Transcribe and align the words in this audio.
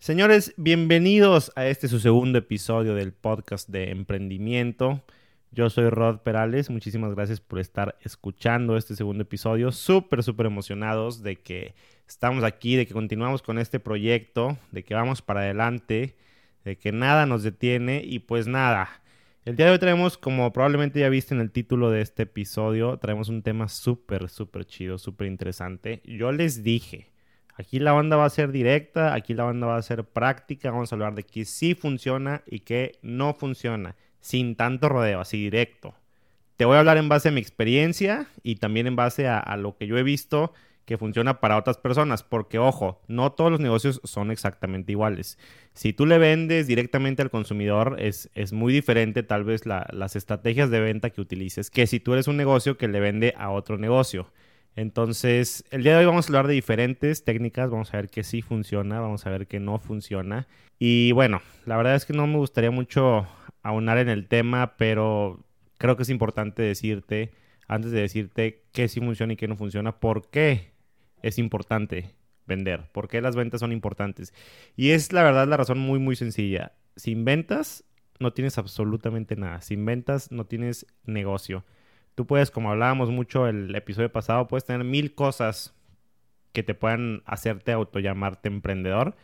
Señores, 0.00 0.54
bienvenidos 0.56 1.52
a 1.56 1.66
este 1.66 1.86
su 1.86 2.00
segundo 2.00 2.38
episodio 2.38 2.94
del 2.94 3.12
podcast 3.12 3.68
de 3.68 3.90
emprendimiento. 3.90 5.02
Yo 5.50 5.68
soy 5.68 5.90
Rod 5.90 6.20
Perales, 6.20 6.70
muchísimas 6.70 7.14
gracias 7.14 7.42
por 7.42 7.58
estar 7.58 7.98
escuchando 8.00 8.78
este 8.78 8.96
segundo 8.96 9.24
episodio. 9.24 9.72
Súper, 9.72 10.22
súper 10.22 10.46
emocionados 10.46 11.22
de 11.22 11.36
que 11.36 11.74
estamos 12.08 12.44
aquí, 12.44 12.76
de 12.76 12.86
que 12.86 12.94
continuamos 12.94 13.42
con 13.42 13.58
este 13.58 13.78
proyecto, 13.78 14.56
de 14.72 14.84
que 14.84 14.94
vamos 14.94 15.20
para 15.20 15.40
adelante, 15.40 16.16
de 16.64 16.78
que 16.78 16.92
nada 16.92 17.26
nos 17.26 17.42
detiene 17.42 18.00
y 18.02 18.20
pues 18.20 18.46
nada. 18.46 19.02
El 19.44 19.56
día 19.56 19.66
de 19.66 19.72
hoy 19.72 19.78
traemos, 19.78 20.16
como 20.16 20.50
probablemente 20.50 21.00
ya 21.00 21.10
viste 21.10 21.34
en 21.34 21.42
el 21.42 21.50
título 21.50 21.90
de 21.90 22.00
este 22.00 22.22
episodio, 22.22 22.96
traemos 22.96 23.28
un 23.28 23.42
tema 23.42 23.68
súper, 23.68 24.30
súper 24.30 24.64
chido, 24.64 24.96
súper 24.96 25.26
interesante. 25.26 26.00
Yo 26.06 26.32
les 26.32 26.62
dije, 26.62 27.10
Aquí 27.60 27.78
la 27.78 27.92
banda 27.92 28.16
va 28.16 28.24
a 28.24 28.30
ser 28.30 28.52
directa, 28.52 29.12
aquí 29.12 29.34
la 29.34 29.44
banda 29.44 29.66
va 29.66 29.76
a 29.76 29.82
ser 29.82 30.04
práctica, 30.04 30.70
vamos 30.70 30.90
a 30.90 30.94
hablar 30.94 31.14
de 31.14 31.24
qué 31.24 31.44
sí 31.44 31.74
funciona 31.74 32.42
y 32.46 32.60
qué 32.60 32.98
no 33.02 33.34
funciona, 33.34 33.96
sin 34.20 34.56
tanto 34.56 34.88
rodeo, 34.88 35.20
así 35.20 35.36
directo. 35.36 35.94
Te 36.56 36.64
voy 36.64 36.76
a 36.76 36.78
hablar 36.78 36.96
en 36.96 37.10
base 37.10 37.28
a 37.28 37.32
mi 37.32 37.40
experiencia 37.40 38.26
y 38.42 38.56
también 38.56 38.86
en 38.86 38.96
base 38.96 39.28
a, 39.28 39.54
lo 39.58 39.76
que 39.76 39.86
yo 39.86 39.98
he 39.98 40.02
visto 40.02 40.54
que 40.86 40.96
funciona 40.96 41.38
para 41.40 41.58
otras 41.58 41.76
personas, 41.76 42.22
porque 42.22 42.58
ojo, 42.58 43.02
no 43.08 43.32
todos 43.32 43.50
los 43.50 43.60
negocios 43.60 44.00
son 44.04 44.30
exactamente 44.30 44.92
iguales. 44.92 45.38
Si 45.74 45.92
tú 45.92 46.06
le 46.06 46.16
vendes 46.16 46.66
directamente 46.66 47.20
al 47.20 47.30
consumidor, 47.30 47.96
es, 47.98 48.30
es 48.34 48.54
muy 48.54 48.72
diferente 48.72 49.22
tal 49.22 49.44
vez 49.44 49.66
las 49.66 50.16
estrategias 50.16 50.70
de 50.70 50.80
venta 50.80 51.10
que 51.10 51.20
utilices 51.20 51.68
que 51.68 51.86
si 51.86 52.00
tú 52.00 52.14
eres 52.14 52.26
un 52.26 52.38
negocio 52.38 52.78
que 52.78 52.88
le 52.88 53.00
vende 53.00 53.34
a 53.36 53.50
otro 53.50 53.76
negocio. 53.76 54.32
Entonces, 54.76 55.64
el 55.70 55.82
día 55.82 55.92
de 55.92 56.00
hoy 56.00 56.06
vamos 56.06 56.26
a 56.26 56.28
hablar 56.28 56.46
de 56.46 56.54
diferentes 56.54 57.24
técnicas, 57.24 57.70
vamos 57.70 57.92
a 57.92 57.96
ver 57.96 58.08
qué 58.08 58.22
sí 58.22 58.40
funciona, 58.40 59.00
vamos 59.00 59.26
a 59.26 59.30
ver 59.30 59.46
qué 59.46 59.60
no 59.60 59.78
funciona. 59.78 60.46
Y 60.78 61.12
bueno, 61.12 61.42
la 61.66 61.76
verdad 61.76 61.96
es 61.96 62.06
que 62.06 62.12
no 62.12 62.26
me 62.26 62.36
gustaría 62.38 62.70
mucho 62.70 63.26
aunar 63.62 63.98
en 63.98 64.08
el 64.08 64.26
tema, 64.28 64.76
pero 64.76 65.44
creo 65.78 65.96
que 65.96 66.04
es 66.04 66.10
importante 66.10 66.62
decirte, 66.62 67.32
antes 67.68 67.90
de 67.90 68.00
decirte 68.00 68.62
qué 68.72 68.88
sí 68.88 69.00
funciona 69.00 69.32
y 69.32 69.36
qué 69.36 69.48
no 69.48 69.56
funciona, 69.56 69.98
por 69.98 70.30
qué 70.30 70.70
es 71.22 71.38
importante 71.38 72.14
vender, 72.46 72.90
por 72.92 73.08
qué 73.08 73.20
las 73.20 73.36
ventas 73.36 73.60
son 73.60 73.72
importantes. 73.72 74.32
Y 74.76 74.90
es 74.90 75.12
la 75.12 75.22
verdad 75.22 75.48
la 75.48 75.56
razón 75.56 75.78
muy, 75.78 75.98
muy 75.98 76.16
sencilla. 76.16 76.72
Sin 76.96 77.24
ventas 77.24 77.84
no 78.18 78.32
tienes 78.32 78.58
absolutamente 78.58 79.36
nada, 79.36 79.60
sin 79.60 79.84
ventas 79.84 80.30
no 80.30 80.46
tienes 80.46 80.86
negocio. 81.04 81.64
Tú 82.14 82.26
puedes, 82.26 82.50
como 82.50 82.70
hablábamos 82.70 83.10
mucho 83.10 83.46
el 83.46 83.74
episodio 83.74 84.12
pasado, 84.12 84.48
puedes 84.48 84.64
tener 84.64 84.84
mil 84.84 85.14
cosas 85.14 85.74
que 86.52 86.62
te 86.62 86.74
puedan 86.74 87.22
hacerte 87.24 87.72
autollamarte 87.72 88.48
emprendedor, 88.48 89.14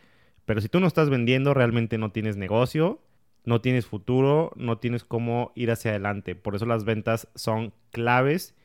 pero 0.45 0.61
si 0.61 0.69
tú 0.69 0.79
no 0.79 0.87
estás 0.87 1.09
vendiendo, 1.09 1.53
realmente 1.53 1.97
no 1.97 2.11
tienes 2.11 2.37
negocio, 2.37 3.01
no 3.43 3.61
tienes 3.61 3.85
futuro, 3.85 4.51
no 4.55 4.77
tienes 4.77 5.03
cómo 5.03 5.51
ir 5.55 5.71
hacia 5.71 5.91
adelante. 5.91 6.35
Por 6.35 6.55
eso 6.55 6.65
las 6.65 6.85
ventas 6.85 7.27
son 7.35 7.73
claves 7.91 8.55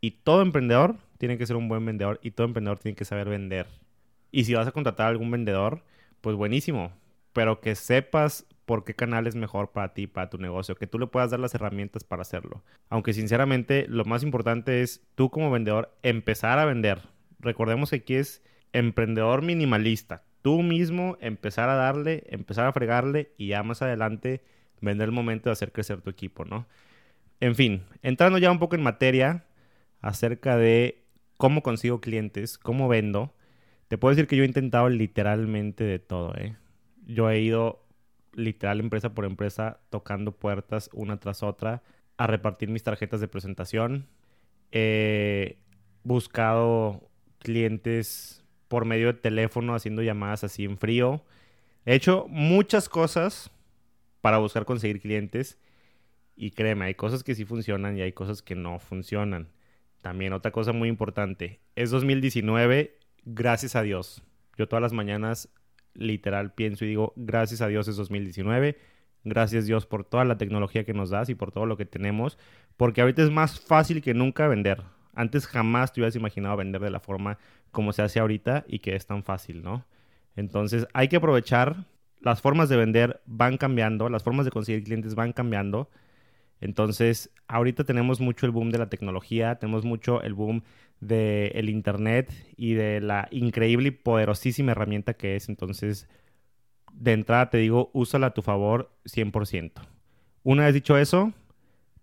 y 0.00 0.12
todo 0.12 0.42
emprendedor 0.42 0.96
tiene 1.18 1.38
que 1.38 1.46
ser 1.46 1.56
un 1.56 1.68
buen 1.68 1.84
vendedor 1.84 2.20
y 2.22 2.32
todo 2.32 2.46
emprendedor 2.46 2.78
tiene 2.78 2.96
que 2.96 3.04
saber 3.04 3.28
vender. 3.28 3.66
Y 4.30 4.44
si 4.44 4.54
vas 4.54 4.66
a 4.66 4.72
contratar 4.72 5.06
a 5.06 5.10
algún 5.10 5.30
vendedor, 5.30 5.82
pues 6.20 6.36
buenísimo, 6.36 6.92
pero 7.32 7.60
que 7.60 7.74
sepas 7.74 8.46
por 8.68 8.84
qué 8.84 8.92
canal 8.94 9.26
es 9.26 9.34
mejor 9.34 9.72
para 9.72 9.94
ti, 9.94 10.06
para 10.06 10.28
tu 10.28 10.36
negocio, 10.36 10.74
que 10.74 10.86
tú 10.86 10.98
le 10.98 11.06
puedas 11.06 11.30
dar 11.30 11.40
las 11.40 11.54
herramientas 11.54 12.04
para 12.04 12.20
hacerlo. 12.20 12.62
Aunque 12.90 13.14
sinceramente 13.14 13.86
lo 13.88 14.04
más 14.04 14.22
importante 14.22 14.82
es 14.82 15.00
tú 15.14 15.30
como 15.30 15.50
vendedor 15.50 15.96
empezar 16.02 16.58
a 16.58 16.66
vender. 16.66 17.00
Recordemos 17.40 17.88
que 17.88 17.96
aquí 17.96 18.16
es 18.16 18.42
emprendedor 18.74 19.40
minimalista. 19.40 20.22
Tú 20.42 20.60
mismo 20.60 21.16
empezar 21.22 21.70
a 21.70 21.76
darle, 21.76 22.24
empezar 22.28 22.66
a 22.66 22.74
fregarle 22.74 23.32
y 23.38 23.48
ya 23.48 23.62
más 23.62 23.80
adelante 23.80 24.42
vender 24.82 25.08
el 25.08 25.14
momento 25.14 25.48
de 25.48 25.54
hacer 25.54 25.72
crecer 25.72 26.02
tu 26.02 26.10
equipo, 26.10 26.44
¿no? 26.44 26.66
En 27.40 27.54
fin, 27.54 27.84
entrando 28.02 28.36
ya 28.36 28.50
un 28.50 28.58
poco 28.58 28.76
en 28.76 28.82
materia 28.82 29.46
acerca 30.02 30.58
de 30.58 31.06
cómo 31.38 31.62
consigo 31.62 32.02
clientes, 32.02 32.58
cómo 32.58 32.86
vendo, 32.86 33.34
te 33.88 33.96
puedo 33.96 34.14
decir 34.14 34.28
que 34.28 34.36
yo 34.36 34.42
he 34.42 34.46
intentado 34.46 34.90
literalmente 34.90 35.84
de 35.84 35.98
todo, 35.98 36.34
¿eh? 36.36 36.54
Yo 37.06 37.30
he 37.30 37.40
ido 37.40 37.87
literal 38.38 38.80
empresa 38.80 39.14
por 39.14 39.24
empresa 39.24 39.80
tocando 39.90 40.32
puertas 40.32 40.88
una 40.92 41.18
tras 41.18 41.42
otra 41.42 41.82
a 42.16 42.26
repartir 42.26 42.68
mis 42.68 42.82
tarjetas 42.82 43.20
de 43.20 43.28
presentación. 43.28 44.08
He 44.72 45.58
buscado 46.04 47.10
clientes 47.38 48.44
por 48.68 48.84
medio 48.84 49.08
de 49.08 49.14
teléfono 49.14 49.74
haciendo 49.74 50.02
llamadas 50.02 50.44
así 50.44 50.64
en 50.64 50.78
frío. 50.78 51.24
He 51.84 51.94
hecho 51.94 52.26
muchas 52.28 52.88
cosas 52.88 53.50
para 54.20 54.38
buscar 54.38 54.64
conseguir 54.64 55.00
clientes 55.00 55.58
y 56.36 56.52
créeme, 56.52 56.84
hay 56.84 56.94
cosas 56.94 57.24
que 57.24 57.34
sí 57.34 57.44
funcionan 57.44 57.96
y 57.98 58.02
hay 58.02 58.12
cosas 58.12 58.42
que 58.42 58.54
no 58.54 58.78
funcionan. 58.78 59.48
También 60.02 60.32
otra 60.32 60.52
cosa 60.52 60.72
muy 60.72 60.88
importante, 60.88 61.60
es 61.74 61.90
2019, 61.90 62.98
gracias 63.24 63.74
a 63.74 63.82
Dios. 63.82 64.22
Yo 64.56 64.68
todas 64.68 64.82
las 64.82 64.92
mañanas 64.92 65.48
literal 65.94 66.52
pienso 66.52 66.84
y 66.84 66.88
digo, 66.88 67.12
gracias 67.16 67.60
a 67.60 67.68
Dios 67.68 67.88
es 67.88 67.96
2019, 67.96 68.78
gracias 69.24 69.66
Dios 69.66 69.86
por 69.86 70.04
toda 70.04 70.24
la 70.24 70.38
tecnología 70.38 70.84
que 70.84 70.94
nos 70.94 71.10
das 71.10 71.28
y 71.28 71.34
por 71.34 71.52
todo 71.52 71.66
lo 71.66 71.76
que 71.76 71.86
tenemos, 71.86 72.38
porque 72.76 73.00
ahorita 73.00 73.22
es 73.22 73.30
más 73.30 73.60
fácil 73.60 74.02
que 74.02 74.14
nunca 74.14 74.48
vender. 74.48 74.82
Antes 75.14 75.46
jamás 75.46 75.92
te 75.92 76.00
hubieras 76.00 76.16
imaginado 76.16 76.56
vender 76.56 76.80
de 76.80 76.90
la 76.90 77.00
forma 77.00 77.38
como 77.72 77.92
se 77.92 78.02
hace 78.02 78.20
ahorita 78.20 78.64
y 78.68 78.78
que 78.78 78.94
es 78.94 79.06
tan 79.06 79.24
fácil, 79.24 79.62
¿no? 79.62 79.84
Entonces 80.36 80.86
hay 80.92 81.08
que 81.08 81.16
aprovechar, 81.16 81.86
las 82.20 82.40
formas 82.40 82.68
de 82.68 82.76
vender 82.76 83.20
van 83.26 83.56
cambiando, 83.56 84.08
las 84.08 84.22
formas 84.22 84.44
de 84.44 84.52
conseguir 84.52 84.84
clientes 84.84 85.14
van 85.14 85.32
cambiando. 85.32 85.90
Entonces, 86.60 87.30
ahorita 87.46 87.84
tenemos 87.84 88.20
mucho 88.20 88.46
el 88.46 88.52
boom 88.52 88.70
de 88.70 88.78
la 88.78 88.88
tecnología, 88.88 89.56
tenemos 89.56 89.84
mucho 89.84 90.22
el 90.22 90.34
boom 90.34 90.62
del 91.00 91.68
Internet 91.68 92.32
y 92.56 92.74
de 92.74 93.00
la 93.00 93.28
increíble 93.30 93.88
y 93.88 93.92
poderosísima 93.92 94.72
herramienta 94.72 95.14
que 95.14 95.36
es. 95.36 95.48
Entonces, 95.48 96.08
de 96.92 97.12
entrada 97.12 97.50
te 97.50 97.58
digo, 97.58 97.90
úsala 97.92 98.28
a 98.28 98.34
tu 98.34 98.42
favor 98.42 98.90
100%. 99.04 99.72
Una 100.42 100.64
vez 100.64 100.74
dicho 100.74 100.96
eso, 100.96 101.32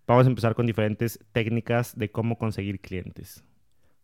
vamos 0.07 0.25
a 0.25 0.29
empezar 0.29 0.55
con 0.55 0.65
diferentes 0.65 1.19
técnicas 1.31 1.97
de 1.97 2.11
cómo 2.11 2.37
conseguir 2.37 2.79
clientes. 2.79 3.43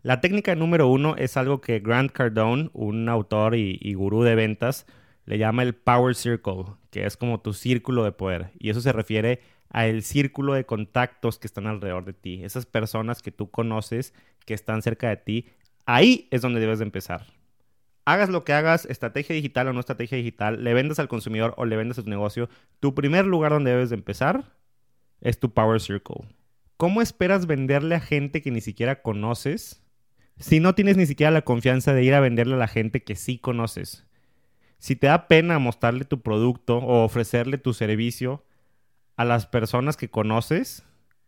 La 0.03 0.19
técnica 0.19 0.55
número 0.55 0.87
uno 0.87 1.15
es 1.15 1.37
algo 1.37 1.61
que 1.61 1.79
Grant 1.79 2.11
Cardone, 2.11 2.71
un 2.73 3.07
autor 3.07 3.55
y, 3.55 3.77
y 3.79 3.93
gurú 3.93 4.23
de 4.23 4.35
ventas, 4.35 4.87
le 5.25 5.37
llama 5.37 5.61
el 5.61 5.75
Power 5.75 6.15
Circle, 6.15 6.65
que 6.89 7.05
es 7.05 7.17
como 7.17 7.39
tu 7.39 7.53
círculo 7.53 8.03
de 8.03 8.11
poder. 8.11 8.51
Y 8.57 8.71
eso 8.71 8.81
se 8.81 8.91
refiere 8.91 9.41
a 9.69 9.87
el 9.87 10.03
círculo 10.03 10.53
de 10.53 10.65
contactos 10.65 11.39
que 11.39 11.47
están 11.47 11.67
alrededor 11.67 12.03
de 12.05 12.13
ti, 12.13 12.43
esas 12.43 12.65
personas 12.65 13.21
que 13.21 13.31
tú 13.31 13.49
conoces, 13.49 14.13
que 14.45 14.53
están 14.53 14.81
cerca 14.81 15.09
de 15.09 15.17
ti, 15.17 15.45
ahí 15.85 16.27
es 16.31 16.41
donde 16.41 16.59
debes 16.59 16.79
de 16.79 16.85
empezar. 16.85 17.25
Hagas 18.05 18.29
lo 18.29 18.43
que 18.43 18.53
hagas, 18.53 18.85
estrategia 18.85 19.35
digital 19.35 19.67
o 19.67 19.73
no 19.73 19.79
estrategia 19.79 20.17
digital, 20.17 20.63
le 20.63 20.73
vendas 20.73 20.99
al 20.99 21.07
consumidor 21.07 21.53
o 21.57 21.65
le 21.65 21.75
vendas 21.75 21.99
a 21.99 22.03
tu 22.03 22.09
negocio, 22.09 22.49
tu 22.79 22.95
primer 22.95 23.25
lugar 23.25 23.51
donde 23.51 23.71
debes 23.71 23.89
de 23.89 23.95
empezar 23.95 24.51
es 25.21 25.39
tu 25.39 25.53
Power 25.53 25.79
Circle. 25.79 26.25
¿Cómo 26.77 27.01
esperas 27.01 27.45
venderle 27.45 27.95
a 27.95 27.99
gente 27.99 28.41
que 28.41 28.49
ni 28.49 28.61
siquiera 28.61 29.03
conoces 29.03 29.83
si 30.39 30.59
no 30.59 30.73
tienes 30.73 30.97
ni 30.97 31.05
siquiera 31.05 31.31
la 31.31 31.43
confianza 31.43 31.93
de 31.93 32.03
ir 32.03 32.15
a 32.15 32.19
venderle 32.19 32.55
a 32.55 32.57
la 32.57 32.67
gente 32.67 33.03
que 33.03 33.15
sí 33.15 33.37
conoces? 33.37 34.05
Si 34.79 34.95
te 34.95 35.05
da 35.05 35.27
pena 35.27 35.59
mostrarle 35.59 36.05
tu 36.05 36.21
producto 36.21 36.79
o 36.79 37.03
ofrecerle 37.03 37.59
tu 37.59 37.75
servicio, 37.75 38.43
a 39.15 39.25
las 39.25 39.45
personas 39.45 39.97
que 39.97 40.09
conoces, 40.09 40.83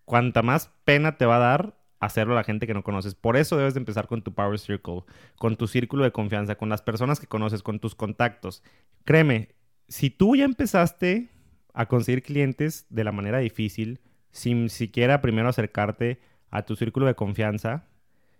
cuanta 0.06 0.42
más 0.42 0.72
pena 0.84 1.18
te 1.18 1.28
va 1.28 1.36
a 1.36 1.40
dar 1.40 1.76
hacerlo 2.06 2.34
a 2.34 2.38
la 2.38 2.44
gente 2.44 2.68
que 2.68 2.74
no 2.74 2.84
conoces. 2.84 3.16
Por 3.16 3.38
eso 3.38 3.58
debes 3.58 3.74
de 3.74 3.80
empezar 3.80 4.08
con 4.08 4.22
tu 4.22 4.34
Power 4.34 4.60
Circle, 4.60 5.04
con 5.38 5.56
tu 5.56 5.68
círculo 5.68 6.04
de 6.04 6.12
confianza, 6.12 6.56
con 6.56 6.70
las 6.70 6.82
personas 6.82 7.20
que 7.20 7.28
conoces, 7.28 7.64
con 7.64 7.80
tus 7.80 7.96
contactos. 7.96 8.64
Créeme, 9.06 9.50
si 9.88 10.10
tú 10.10 10.36
ya 10.36 10.46
empezaste 10.46 11.30
a 11.74 11.86
conseguir 11.88 12.24
clientes 12.24 12.86
de 12.90 13.04
la 13.04 13.12
manera 13.12 13.40
difícil, 13.40 14.00
sin 14.32 14.70
siquiera 14.70 15.22
primero 15.22 15.50
acercarte 15.50 16.20
a 16.50 16.64
tu 16.64 16.76
círculo 16.76 17.06
de 17.06 17.16
confianza, 17.16 17.86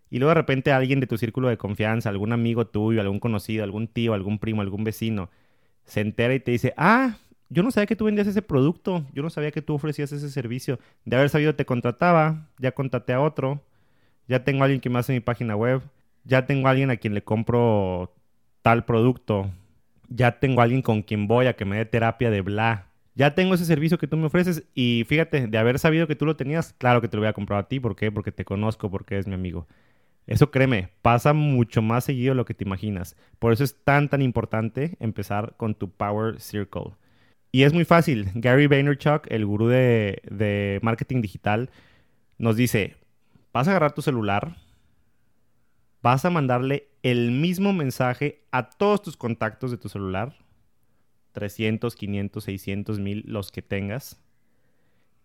y 0.10 0.20
luego 0.20 0.30
de 0.30 0.36
repente 0.36 0.72
alguien 0.72 1.00
de 1.00 1.08
tu 1.08 1.18
círculo 1.18 1.50
de 1.50 1.58
confianza, 1.58 2.10
algún 2.10 2.34
amigo 2.34 2.68
tuyo, 2.68 3.02
algún 3.02 3.20
conocido, 3.20 3.64
algún 3.64 3.88
tío, 3.88 4.14
algún 4.14 4.38
primo, 4.38 4.62
algún 4.62 4.84
vecino, 4.84 5.30
se 5.86 6.02
entera 6.02 6.36
y 6.36 6.40
te 6.40 6.52
dice, 6.52 6.74
ah, 6.78 7.18
yo 7.50 7.64
no 7.64 7.72
sabía 7.72 7.88
que 7.88 7.96
tú 7.96 8.06
vendías 8.06 8.28
ese 8.28 8.42
producto, 8.42 9.06
yo 9.14 9.24
no 9.24 9.30
sabía 9.30 9.52
que 9.52 9.62
tú 9.62 9.74
ofrecías 9.74 10.12
ese 10.12 10.30
servicio. 10.30 10.80
De 11.06 11.16
haber 11.16 11.30
sabido 11.30 11.56
te 11.56 11.66
contrataba, 11.66 12.48
ya 12.58 12.72
contraté 12.72 13.14
a 13.14 13.22
otro, 13.22 13.62
ya 14.28 14.44
tengo 14.44 14.62
a 14.62 14.66
alguien 14.66 14.82
que 14.82 14.90
me 14.90 15.00
hace 15.00 15.14
mi 15.14 15.20
página 15.20 15.56
web, 15.56 15.82
ya 16.24 16.46
tengo 16.46 16.68
a 16.68 16.72
alguien 16.72 16.90
a 16.90 16.98
quien 16.98 17.14
le 17.14 17.24
compro 17.24 18.14
tal 18.62 18.86
producto, 18.86 19.52
ya 20.10 20.40
tengo 20.40 20.62
alguien 20.62 20.82
con 20.82 21.02
quien 21.02 21.28
voy 21.28 21.48
a 21.48 21.56
que 21.56 21.66
me 21.66 21.78
dé 21.78 21.86
terapia 21.86 22.30
de 22.30 22.42
bla. 22.42 22.88
Ya 23.16 23.36
tengo 23.36 23.54
ese 23.54 23.66
servicio 23.66 24.00
que 24.00 24.08
tú 24.08 24.18
me 24.18 24.26
ofreces 24.26 24.64
y 24.74 25.06
fíjate, 25.08 25.48
de 25.48 25.58
haber 25.58 25.78
sabido 25.78 26.08
que 26.08 26.16
tú 26.16 26.26
lo 26.26 26.36
tenías, 26.36 26.74
claro 26.74 27.02
que 27.02 27.08
te 27.08 27.18
lo 27.18 27.22
voy 27.22 27.30
a 27.30 27.34
comprar 27.34 27.60
a 27.60 27.68
ti. 27.68 27.80
¿Por 27.80 27.96
qué? 27.96 28.12
Porque 28.12 28.32
te 28.32 28.46
conozco, 28.46 28.90
porque 28.90 29.16
eres 29.16 29.28
mi 29.28 29.36
amigo. 29.36 29.68
Eso 30.26 30.52
créeme, 30.52 30.90
pasa 31.02 31.34
mucho 31.34 31.82
más 31.82 32.06
seguido 32.06 32.32
de 32.32 32.38
lo 32.38 32.46
que 32.46 32.54
te 32.54 32.64
imaginas. 32.64 33.16
Por 33.40 33.54
eso 33.54 33.64
es 33.64 33.76
tan, 33.84 34.10
tan 34.10 34.22
importante 34.22 34.96
empezar 35.00 35.54
con 35.58 35.76
tu 35.76 35.92
Power 35.92 36.40
Circle. 36.40 36.94
Y 37.56 37.66
es 37.66 37.72
muy 37.72 37.86
fácil. 37.86 38.32
Gary 38.34 38.66
Vaynerchuk, 38.66 39.28
el 39.30 39.46
gurú 39.46 39.68
de, 39.68 40.80
marketing 40.82 41.22
digital, 41.22 41.70
nos 42.40 42.56
dice, 42.56 42.96
vas 43.54 43.68
a 43.68 43.72
agarrar 43.72 43.94
tu 43.94 44.02
celular, 44.02 44.58
vas 46.02 46.26
a 46.26 46.32
mandarle 46.32 46.90
el 47.04 47.30
mismo 47.30 47.72
mensaje 47.72 48.44
a 48.52 48.72
todos 48.72 49.04
tus 49.04 49.18
contactos 49.18 49.70
de 49.70 49.78
tu 49.78 49.88
celular, 49.88 50.36
300, 51.34 51.96
500, 51.96 52.44
600, 52.44 53.00
1000, 53.00 53.24
los 53.28 53.52
que 53.52 53.62
tengas, 53.62 54.20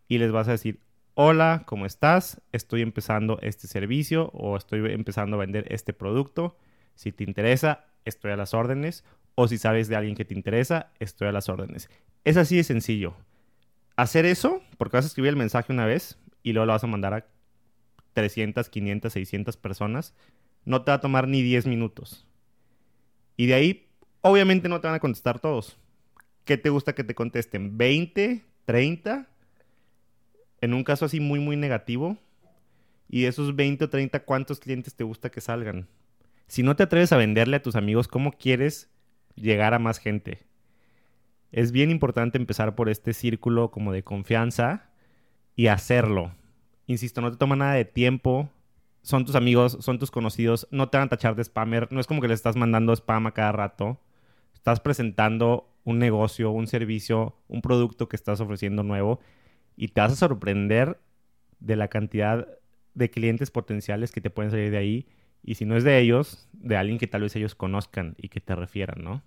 y 0.06 0.18
les 0.18 0.30
vas 0.30 0.48
a 0.48 0.52
decir, 0.52 0.80
hola, 1.14 1.62
¿cómo 1.64 1.86
estás? 1.86 2.42
Estoy 2.52 2.82
empezando 2.82 3.38
este 3.40 3.68
servicio 3.68 4.28
o 4.34 4.58
estoy 4.58 4.80
empezando 4.92 5.36
a 5.36 5.40
vender 5.40 5.64
este 5.72 5.94
producto. 5.94 6.58
Si 6.94 7.10
te 7.10 7.24
interesa, 7.24 7.86
estoy 8.04 8.32
a 8.32 8.36
las 8.36 8.52
órdenes. 8.52 9.02
O 9.34 9.48
si 9.48 9.56
sabes 9.56 9.88
de 9.88 9.96
alguien 9.96 10.16
que 10.16 10.24
te 10.24 10.34
interesa, 10.34 10.90
estoy 10.98 11.28
a 11.28 11.32
las 11.32 11.48
órdenes. 11.48 11.88
Es 12.24 12.36
así 12.36 12.56
de 12.56 12.64
sencillo. 12.64 13.14
Hacer 13.96 14.26
eso, 14.26 14.62
porque 14.76 14.96
vas 14.96 15.04
a 15.04 15.08
escribir 15.08 15.30
el 15.30 15.36
mensaje 15.36 15.72
una 15.72 15.86
vez 15.86 16.18
y 16.42 16.52
luego 16.52 16.66
lo 16.66 16.72
vas 16.72 16.84
a 16.84 16.88
mandar 16.88 17.14
a 17.14 17.26
300, 18.12 18.68
500, 18.68 19.12
600 19.12 19.56
personas, 19.56 20.14
no 20.64 20.82
te 20.82 20.90
va 20.90 20.96
a 20.96 21.00
tomar 21.00 21.28
ni 21.28 21.42
10 21.42 21.66
minutos. 21.66 22.26
Y 23.36 23.46
de 23.46 23.54
ahí, 23.54 23.88
obviamente 24.20 24.68
no 24.68 24.80
te 24.80 24.88
van 24.88 24.96
a 24.96 25.00
contestar 25.00 25.40
todos. 25.40 25.78
¿Qué 26.44 26.56
te 26.56 26.70
gusta 26.70 26.94
que 26.94 27.04
te 27.04 27.14
contesten? 27.14 27.78
¿20? 27.78 28.42
¿30? 28.66 29.26
en 30.60 30.74
un 30.74 30.84
caso 30.84 31.04
así 31.04 31.20
muy, 31.20 31.40
muy 31.40 31.56
negativo, 31.56 32.16
y 33.08 33.22
de 33.22 33.28
esos 33.28 33.56
20 33.56 33.84
o 33.84 33.88
30, 33.88 34.20
¿cuántos 34.24 34.60
clientes 34.60 34.94
te 34.94 35.04
gusta 35.04 35.30
que 35.30 35.40
salgan? 35.40 35.88
Si 36.46 36.62
no 36.62 36.76
te 36.76 36.82
atreves 36.82 37.12
a 37.12 37.16
venderle 37.16 37.56
a 37.56 37.62
tus 37.62 37.76
amigos, 37.76 38.08
¿cómo 38.08 38.32
quieres 38.32 38.90
llegar 39.34 39.72
a 39.72 39.78
más 39.78 39.98
gente? 39.98 40.40
Es 41.50 41.72
bien 41.72 41.90
importante 41.90 42.38
empezar 42.38 42.74
por 42.74 42.88
este 42.88 43.14
círculo 43.14 43.70
como 43.70 43.92
de 43.92 44.02
confianza 44.02 44.90
y 45.56 45.68
hacerlo. 45.68 46.32
Insisto, 46.86 47.20
no 47.20 47.30
te 47.30 47.38
toma 47.38 47.56
nada 47.56 47.74
de 47.74 47.84
tiempo. 47.84 48.50
Son 49.02 49.24
tus 49.24 49.34
amigos, 49.34 49.78
son 49.80 49.98
tus 49.98 50.10
conocidos, 50.10 50.68
no 50.70 50.88
te 50.88 50.98
van 50.98 51.06
a 51.06 51.10
tachar 51.10 51.34
de 51.36 51.44
spammer. 51.44 51.90
No 51.90 52.00
es 52.00 52.06
como 52.06 52.20
que 52.20 52.28
le 52.28 52.34
estás 52.34 52.56
mandando 52.56 52.92
spam 52.92 53.26
a 53.26 53.32
cada 53.32 53.52
rato. 53.52 54.00
Estás 54.52 54.80
presentando 54.80 55.72
un 55.84 55.98
negocio, 55.98 56.50
un 56.50 56.66
servicio, 56.66 57.34
un 57.48 57.62
producto 57.62 58.08
que 58.08 58.16
estás 58.16 58.40
ofreciendo 58.40 58.82
nuevo 58.82 59.20
y 59.76 59.88
te 59.88 60.00
vas 60.02 60.12
a 60.12 60.16
sorprender 60.16 61.00
de 61.60 61.76
la 61.76 61.88
cantidad 61.88 62.46
de 62.94 63.10
clientes 63.10 63.50
potenciales 63.50 64.12
que 64.12 64.20
te 64.20 64.28
pueden 64.28 64.50
salir 64.50 64.70
de 64.70 64.76
ahí. 64.76 65.06
Y 65.42 65.54
si 65.54 65.64
no 65.64 65.76
es 65.76 65.84
de 65.84 65.98
ellos, 65.98 66.48
de 66.52 66.76
alguien 66.76 66.98
que 66.98 67.06
tal 67.06 67.22
vez 67.22 67.34
ellos 67.36 67.54
conozcan 67.54 68.16
y 68.18 68.28
que 68.28 68.40
te 68.40 68.54
refieran, 68.54 69.02
¿no? 69.02 69.22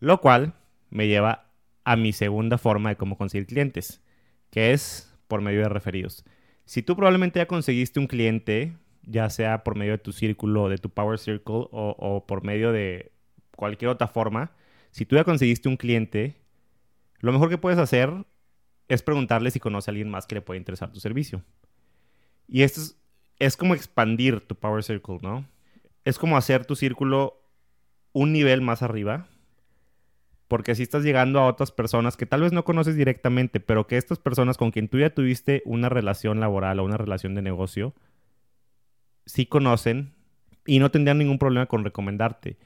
Lo 0.00 0.20
cual 0.20 0.54
me 0.90 1.06
lleva 1.06 1.50
a 1.84 1.96
mi 1.96 2.12
segunda 2.12 2.58
forma 2.58 2.90
de 2.90 2.96
cómo 2.96 3.16
conseguir 3.16 3.46
clientes, 3.46 4.02
que 4.50 4.72
es 4.72 5.14
por 5.26 5.40
medio 5.40 5.60
de 5.60 5.68
referidos. 5.68 6.24
Si 6.64 6.82
tú 6.82 6.96
probablemente 6.96 7.38
ya 7.38 7.46
conseguiste 7.46 7.98
un 7.98 8.06
cliente, 8.06 8.76
ya 9.02 9.30
sea 9.30 9.64
por 9.64 9.76
medio 9.76 9.92
de 9.92 9.98
tu 9.98 10.12
círculo, 10.12 10.68
de 10.68 10.78
tu 10.78 10.90
Power 10.90 11.18
Circle 11.18 11.68
o, 11.70 12.24
por 12.26 12.44
medio 12.44 12.72
de 12.72 13.12
cualquier 13.56 13.90
otra 13.90 14.06
forma, 14.06 14.52
si 14.90 15.06
tú 15.06 15.16
ya 15.16 15.24
conseguiste 15.24 15.68
un 15.68 15.76
cliente, 15.76 16.36
lo 17.20 17.32
mejor 17.32 17.48
que 17.48 17.58
puedes 17.58 17.78
hacer 17.78 18.12
es 18.88 19.02
preguntarle 19.02 19.50
si 19.50 19.60
conoce 19.60 19.90
a 19.90 19.92
alguien 19.92 20.10
más 20.10 20.26
que 20.26 20.34
le 20.34 20.42
puede 20.42 20.58
interesar 20.58 20.92
tu 20.92 21.00
servicio. 21.00 21.42
Y 22.46 22.62
esto 22.62 22.80
es, 23.38 23.56
como 23.56 23.74
expandir 23.74 24.40
tu 24.40 24.54
Power 24.54 24.82
Circle, 24.82 25.18
¿no? 25.22 25.46
Es 26.04 26.18
como 26.18 26.36
hacer 26.36 26.64
tu 26.64 26.76
círculo 26.76 27.42
un 28.12 28.32
nivel 28.32 28.62
más 28.62 28.82
arriba, 28.82 29.26
porque 30.48 30.72
así 30.72 30.82
estás 30.82 31.04
llegando 31.04 31.38
a 31.38 31.46
otras 31.46 31.70
personas 31.70 32.16
que 32.16 32.26
tal 32.26 32.40
vez 32.40 32.52
no 32.52 32.64
conoces 32.64 32.96
directamente, 32.96 33.60
pero 33.60 33.86
que 33.86 33.98
estas 33.98 34.18
personas 34.18 34.56
con 34.56 34.70
quien 34.70 34.88
tú 34.88 34.98
ya 34.98 35.10
tuviste 35.10 35.62
una 35.66 35.90
relación 35.90 36.40
laboral 36.40 36.80
o 36.80 36.84
una 36.84 36.96
relación 36.96 37.34
de 37.34 37.42
negocio, 37.42 37.94
sí 39.26 39.46
conocen 39.46 40.14
y 40.66 40.78
no 40.78 40.90
tendrían 40.90 41.18
ningún 41.18 41.38
problema 41.38 41.66
con 41.66 41.84
recomendarte, 41.84 42.58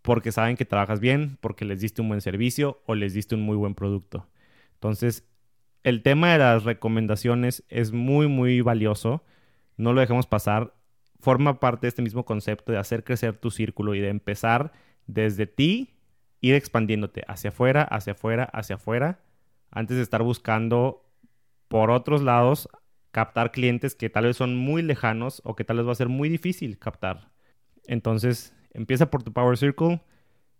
porque 0.00 0.32
saben 0.32 0.56
que 0.56 0.64
trabajas 0.64 0.98
bien, 0.98 1.36
porque 1.40 1.66
les 1.66 1.80
diste 1.80 2.00
un 2.00 2.08
buen 2.08 2.22
servicio 2.22 2.82
o 2.86 2.94
les 2.94 3.12
diste 3.12 3.34
un 3.34 3.42
muy 3.42 3.56
buen 3.56 3.74
producto. 3.74 4.26
Entonces, 4.74 5.28
el 5.82 6.02
tema 6.02 6.32
de 6.32 6.38
las 6.38 6.64
recomendaciones 6.64 7.64
es 7.68 7.92
muy, 7.92 8.28
muy 8.28 8.60
valioso. 8.60 9.24
No 9.76 9.92
lo 9.92 10.00
dejemos 10.00 10.26
pasar. 10.26 10.74
Forma 11.20 11.60
parte 11.60 11.86
de 11.86 11.88
este 11.90 12.02
mismo 12.02 12.24
concepto 12.24 12.72
de 12.72 12.78
hacer 12.78 13.04
crecer 13.04 13.36
tu 13.36 13.50
círculo 13.50 13.94
y 13.94 14.00
de 14.00 14.08
empezar 14.08 14.72
desde 15.06 15.46
ti, 15.46 15.95
ir 16.48 16.54
expandiéndote 16.54 17.22
hacia 17.28 17.50
afuera, 17.50 17.82
hacia 17.82 18.12
afuera, 18.12 18.44
hacia 18.52 18.76
afuera, 18.76 19.20
antes 19.70 19.96
de 19.96 20.02
estar 20.02 20.22
buscando 20.22 21.04
por 21.68 21.90
otros 21.90 22.22
lados 22.22 22.68
captar 23.10 23.50
clientes 23.50 23.94
que 23.94 24.10
tal 24.10 24.24
vez 24.24 24.36
son 24.36 24.56
muy 24.56 24.82
lejanos 24.82 25.40
o 25.44 25.56
que 25.56 25.64
tal 25.64 25.78
vez 25.78 25.86
va 25.86 25.92
a 25.92 25.96
ser 25.96 26.08
muy 26.08 26.28
difícil 26.28 26.78
captar. 26.78 27.30
Entonces, 27.86 28.54
empieza 28.74 29.10
por 29.10 29.22
tu 29.22 29.32
Power 29.32 29.56
Circle 29.56 30.02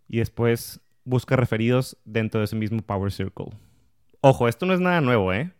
y 0.07 0.17
después 0.17 0.81
busca 1.03 1.35
referidos 1.35 1.97
dentro 2.03 2.39
de 2.39 2.45
ese 2.45 2.55
mismo 2.55 2.81
Power 2.81 3.11
Circle. 3.11 3.51
Ojo, 4.21 4.47
esto 4.47 4.65
no 4.65 4.73
es 4.73 4.79
nada 4.79 5.01
nuevo, 5.01 5.31
¿eh? 5.33 5.51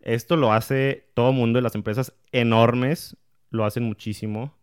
Esto 0.00 0.36
lo 0.36 0.52
hace 0.52 1.08
todo 1.14 1.30
el 1.30 1.36
mundo 1.36 1.58
y 1.58 1.62
las 1.62 1.74
empresas 1.74 2.12
enormes 2.32 3.16
lo 3.50 3.64
hacen 3.64 3.84
muchísimo. 3.84 4.54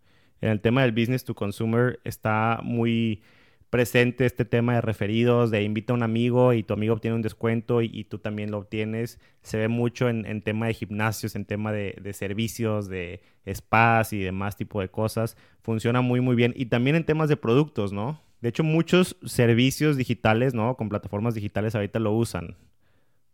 En 0.42 0.50
el 0.50 0.62
tema 0.62 0.82
del 0.82 0.92
business 0.92 1.24
to 1.24 1.36
consumer 1.36 2.00
está 2.04 2.60
muy 2.64 3.22
presente 3.70 4.26
este 4.26 4.46
tema 4.46 4.76
de 4.76 4.82
referidos, 4.82 5.52
de 5.52 5.64
invita 5.64 5.94
a 5.94 5.96
un 5.96 6.04
amigo 6.04 6.54
y 6.54 6.64
tu 6.64 6.74
amigo 6.74 6.94
obtiene 6.94 7.16
un 7.16 7.22
descuento 7.22 7.82
y, 7.82 8.04
tú 8.06 8.18
también 8.18 8.52
lo 8.52 8.58
obtienes. 8.58 9.20
Se 9.42 9.58
ve 9.58 9.68
mucho 9.68 10.10
en, 10.10 10.42
tema 10.42 10.68
de 10.68 10.74
gimnasios, 10.74 11.36
en 11.36 11.46
tema 11.46 11.72
de, 11.72 11.96
de, 12.02 12.14
servicios, 12.14 12.88
de 12.88 13.22
spas 13.52 14.14
y 14.14 14.20
demás 14.20 14.58
tipo 14.58 14.82
de 14.82 14.90
cosas. 14.90 15.38
Funciona 15.62 16.02
muy, 16.02 16.22
muy 16.22 16.36
bien. 16.36 16.54
Y 16.56 16.66
también 16.68 16.96
en 16.96 17.06
temas 17.06 17.30
de 17.30 17.38
productos, 17.38 17.94
¿no? 17.94 18.22
De 18.42 18.50
hecho, 18.50 18.64
muchos 18.64 19.18
servicios 19.26 19.98
digitales, 19.98 20.54
¿no? 20.54 20.76
Con 20.76 20.90
plataformas 20.90 21.36
digitales 21.36 21.76
ahorita 21.76 22.00
lo 22.00 22.14
usan. 22.14 22.56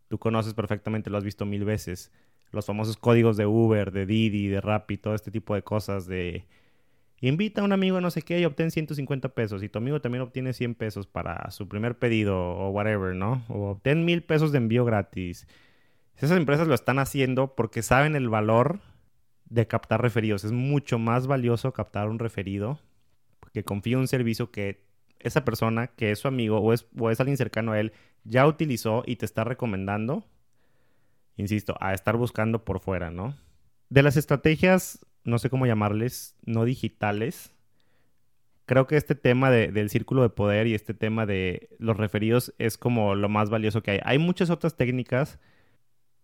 Tú 0.08 0.18
conoces 0.18 0.54
perfectamente, 0.54 1.10
lo 1.10 1.18
has 1.18 1.24
visto 1.24 1.46
mil 1.46 1.64
veces. 1.64 2.12
Los 2.52 2.66
famosos 2.66 2.96
códigos 2.96 3.36
de 3.36 3.46
Uber, 3.46 3.92
de 3.92 4.06
Didi, 4.06 4.48
de 4.48 4.60
Rappi, 4.60 4.98
todo 4.98 5.14
este 5.14 5.30
tipo 5.30 5.54
de 5.54 5.62
cosas 5.62 6.06
de... 6.06 6.46
Invita 7.20 7.62
a 7.62 7.64
un 7.64 7.72
amigo 7.72 7.96
a 7.96 8.00
no 8.00 8.10
sé 8.10 8.22
qué 8.22 8.38
y 8.40 8.44
obtén 8.44 8.70
150 8.70 9.30
pesos. 9.30 9.62
Y 9.62 9.68
tu 9.68 9.78
amigo 9.78 10.00
también 10.00 10.22
obtiene 10.22 10.52
100 10.52 10.74
pesos 10.74 11.06
para 11.06 11.50
su 11.50 11.66
primer 11.68 11.98
pedido 11.98 12.38
o 12.38 12.70
whatever, 12.70 13.14
¿no? 13.14 13.44
O 13.48 13.70
obtén 13.70 14.04
mil 14.04 14.22
pesos 14.22 14.52
de 14.52 14.58
envío 14.58 14.84
gratis. 14.84 15.46
Esas 16.16 16.36
empresas 16.36 16.68
lo 16.68 16.74
están 16.74 16.98
haciendo 16.98 17.54
porque 17.54 17.82
saben 17.82 18.16
el 18.16 18.28
valor 18.28 18.80
de 19.48 19.66
captar 19.66 20.02
referidos. 20.02 20.44
Es 20.44 20.52
mucho 20.52 20.98
más 20.98 21.26
valioso 21.26 21.72
captar 21.72 22.08
un 22.08 22.18
referido 22.18 22.80
que 23.52 23.64
confía 23.64 23.94
en 23.94 24.00
un 24.00 24.08
servicio 24.08 24.50
que 24.50 24.84
esa 25.18 25.44
persona, 25.44 25.88
que 25.88 26.10
es 26.10 26.18
su 26.18 26.28
amigo 26.28 26.58
o 26.58 26.72
es, 26.72 26.86
o 26.98 27.10
es 27.10 27.20
alguien 27.20 27.36
cercano 27.38 27.72
a 27.72 27.80
él, 27.80 27.92
ya 28.24 28.46
utilizó 28.46 29.02
y 29.06 29.16
te 29.16 29.24
está 29.24 29.44
recomendando, 29.44 30.24
insisto, 31.36 31.76
a 31.80 31.94
estar 31.94 32.16
buscando 32.16 32.64
por 32.64 32.80
fuera, 32.80 33.10
¿no? 33.10 33.34
De 33.88 34.02
las 34.02 34.16
estrategias, 34.16 35.05
no 35.26 35.38
sé 35.38 35.50
cómo 35.50 35.66
llamarles, 35.66 36.36
no 36.46 36.64
digitales, 36.64 37.52
creo 38.64 38.86
que 38.86 38.96
este 38.96 39.14
tema 39.14 39.50
del 39.50 39.90
círculo 39.90 40.22
de 40.22 40.28
poder 40.28 40.66
y 40.66 40.74
este 40.74 40.94
tema 40.94 41.26
de 41.26 41.68
los 41.78 41.96
referidos 41.96 42.54
es 42.58 42.78
como 42.78 43.14
lo 43.14 43.28
más 43.28 43.50
valioso 43.50 43.82
que 43.82 43.92
hay. 43.92 44.00
Hay 44.04 44.18
muchas 44.18 44.50
otras 44.50 44.76
técnicas, 44.76 45.38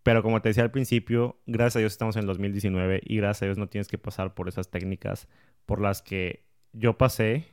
pero 0.03 0.23
como 0.23 0.41
te 0.43 0.49
decía 0.49 0.65
al 0.65 0.71
principio, 0.71 1.41
gracias 1.47 1.77
a 1.77 1.79
Dios 1.81 1.93
estamos 1.93 2.17
en 2.17 2.21
el 2.21 2.27
2019 2.27 3.03
y 3.05 3.17
gracias 3.17 3.43
a 3.43 3.47
Dios 3.47 3.59
no 3.59 3.69
tienes 3.69 3.89
que 3.89 3.99
pasar 3.99 4.35
por 4.35 4.49
esas 4.49 4.71
técnicas 4.71 5.29
por 5.67 5.81
las 5.81 6.03
que 6.03 6.45
yo 6.73 6.99
pasé 6.99 7.47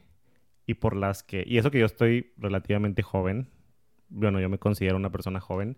y 0.65 0.75
por 0.75 0.96
las 0.96 1.24
que, 1.24 1.44
y 1.48 1.58
eso 1.58 1.72
que 1.72 1.79
yo 1.79 1.86
estoy 1.86 2.34
relativamente 2.38 3.01
joven, 3.03 3.50
bueno, 4.10 4.39
yo 4.39 4.50
me 4.50 4.58
considero 4.58 4.98
una 4.98 5.12
persona 5.12 5.39
joven, 5.39 5.77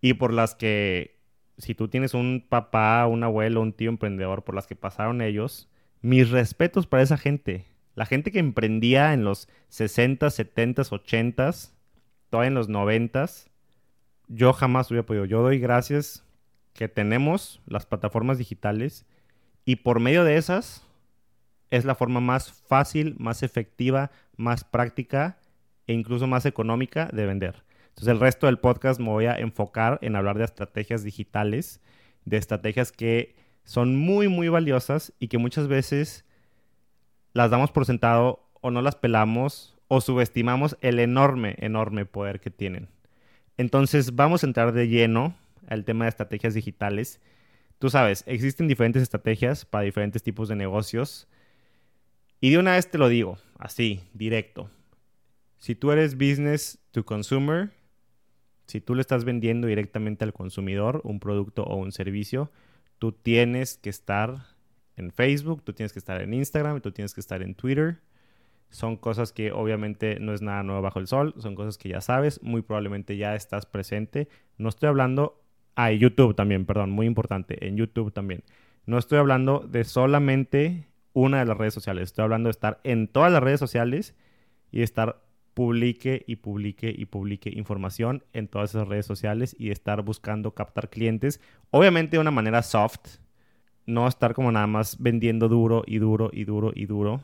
y 0.00 0.14
por 0.14 0.32
las 0.32 0.54
que, 0.54 1.21
si 1.62 1.76
tú 1.76 1.86
tienes 1.86 2.12
un 2.12 2.44
papá, 2.48 3.06
un 3.06 3.22
abuelo, 3.22 3.60
un 3.60 3.72
tío 3.72 3.88
emprendedor, 3.88 4.42
por 4.42 4.56
las 4.56 4.66
que 4.66 4.74
pasaron 4.74 5.22
ellos, 5.22 5.68
mis 6.00 6.28
respetos 6.28 6.88
para 6.88 7.04
esa 7.04 7.16
gente. 7.16 7.66
La 7.94 8.04
gente 8.04 8.32
que 8.32 8.40
emprendía 8.40 9.14
en 9.14 9.22
los 9.22 9.48
60, 9.68 10.28
70, 10.28 10.82
80, 10.90 11.52
todavía 12.30 12.48
en 12.48 12.54
los 12.54 12.68
90, 12.68 13.26
yo 14.26 14.52
jamás 14.52 14.90
hubiera 14.90 15.06
podido. 15.06 15.24
Yo 15.24 15.40
doy 15.42 15.60
gracias 15.60 16.24
que 16.72 16.88
tenemos 16.88 17.62
las 17.66 17.86
plataformas 17.86 18.38
digitales 18.38 19.06
y 19.64 19.76
por 19.76 20.00
medio 20.00 20.24
de 20.24 20.38
esas 20.38 20.84
es 21.70 21.84
la 21.84 21.94
forma 21.94 22.18
más 22.18 22.50
fácil, 22.66 23.14
más 23.20 23.44
efectiva, 23.44 24.10
más 24.36 24.64
práctica 24.64 25.38
e 25.86 25.92
incluso 25.92 26.26
más 26.26 26.44
económica 26.44 27.08
de 27.12 27.24
vender. 27.24 27.62
Entonces 27.92 28.08
el 28.08 28.20
resto 28.20 28.46
del 28.46 28.58
podcast 28.58 29.00
me 29.00 29.10
voy 29.10 29.26
a 29.26 29.36
enfocar 29.36 29.98
en 30.02 30.16
hablar 30.16 30.38
de 30.38 30.44
estrategias 30.44 31.04
digitales, 31.04 31.80
de 32.24 32.38
estrategias 32.38 32.90
que 32.90 33.36
son 33.64 33.96
muy, 33.96 34.28
muy 34.28 34.48
valiosas 34.48 35.12
y 35.18 35.28
que 35.28 35.38
muchas 35.38 35.68
veces 35.68 36.24
las 37.32 37.50
damos 37.50 37.70
por 37.70 37.86
sentado 37.86 38.48
o 38.60 38.70
no 38.70 38.82
las 38.82 38.96
pelamos 38.96 39.76
o 39.88 40.00
subestimamos 40.00 40.76
el 40.80 40.98
enorme, 40.98 41.56
enorme 41.58 42.06
poder 42.06 42.40
que 42.40 42.50
tienen. 42.50 42.88
Entonces 43.58 44.16
vamos 44.16 44.42
a 44.42 44.46
entrar 44.46 44.72
de 44.72 44.88
lleno 44.88 45.34
al 45.68 45.84
tema 45.84 46.06
de 46.06 46.10
estrategias 46.10 46.54
digitales. 46.54 47.20
Tú 47.78 47.90
sabes, 47.90 48.24
existen 48.26 48.68
diferentes 48.68 49.02
estrategias 49.02 49.64
para 49.64 49.84
diferentes 49.84 50.22
tipos 50.22 50.48
de 50.48 50.56
negocios. 50.56 51.28
Y 52.40 52.50
de 52.50 52.58
una 52.58 52.72
vez 52.72 52.90
te 52.90 52.98
lo 52.98 53.08
digo, 53.08 53.38
así, 53.58 54.00
directo. 54.14 54.70
Si 55.58 55.74
tú 55.74 55.92
eres 55.92 56.16
business 56.16 56.78
to 56.90 57.04
consumer, 57.04 57.70
si 58.72 58.80
tú 58.80 58.94
le 58.94 59.02
estás 59.02 59.26
vendiendo 59.26 59.66
directamente 59.66 60.24
al 60.24 60.32
consumidor 60.32 61.02
un 61.04 61.20
producto 61.20 61.62
o 61.62 61.76
un 61.76 61.92
servicio, 61.92 62.50
tú 62.98 63.12
tienes 63.12 63.76
que 63.76 63.90
estar 63.90 64.46
en 64.96 65.10
Facebook, 65.10 65.62
tú 65.62 65.74
tienes 65.74 65.92
que 65.92 65.98
estar 65.98 66.22
en 66.22 66.32
Instagram, 66.32 66.80
tú 66.80 66.90
tienes 66.90 67.12
que 67.12 67.20
estar 67.20 67.42
en 67.42 67.54
Twitter. 67.54 68.00
Son 68.70 68.96
cosas 68.96 69.30
que 69.30 69.52
obviamente 69.52 70.18
no 70.20 70.32
es 70.32 70.40
nada 70.40 70.62
nuevo 70.62 70.80
bajo 70.80 71.00
el 71.00 71.06
sol, 71.06 71.34
son 71.36 71.54
cosas 71.54 71.76
que 71.76 71.90
ya 71.90 72.00
sabes, 72.00 72.42
muy 72.42 72.62
probablemente 72.62 73.18
ya 73.18 73.34
estás 73.34 73.66
presente. 73.66 74.30
No 74.56 74.70
estoy 74.70 74.88
hablando, 74.88 75.42
ah, 75.74 75.92
YouTube 75.92 76.34
también, 76.34 76.64
perdón, 76.64 76.92
muy 76.92 77.04
importante, 77.04 77.68
en 77.68 77.76
YouTube 77.76 78.10
también. 78.10 78.42
No 78.86 78.96
estoy 78.96 79.18
hablando 79.18 79.58
de 79.58 79.84
solamente 79.84 80.86
una 81.12 81.40
de 81.40 81.44
las 81.44 81.58
redes 81.58 81.74
sociales, 81.74 82.04
estoy 82.04 82.22
hablando 82.22 82.46
de 82.46 82.52
estar 82.52 82.80
en 82.84 83.06
todas 83.06 83.30
las 83.30 83.42
redes 83.42 83.60
sociales 83.60 84.14
y 84.70 84.80
estar 84.80 85.20
publique 85.54 86.24
y 86.26 86.36
publique 86.36 86.92
y 86.96 87.06
publique 87.06 87.50
información 87.50 88.24
en 88.32 88.48
todas 88.48 88.70
esas 88.70 88.88
redes 88.88 89.06
sociales 89.06 89.54
y 89.58 89.70
estar 89.70 90.02
buscando 90.02 90.52
captar 90.52 90.88
clientes, 90.88 91.40
obviamente 91.70 92.16
de 92.16 92.20
una 92.20 92.30
manera 92.30 92.62
soft, 92.62 93.18
no 93.86 94.08
estar 94.08 94.34
como 94.34 94.52
nada 94.52 94.66
más 94.66 95.00
vendiendo 95.00 95.48
duro 95.48 95.82
y 95.86 95.98
duro 95.98 96.30
y 96.32 96.44
duro 96.44 96.72
y 96.74 96.86
duro, 96.86 97.22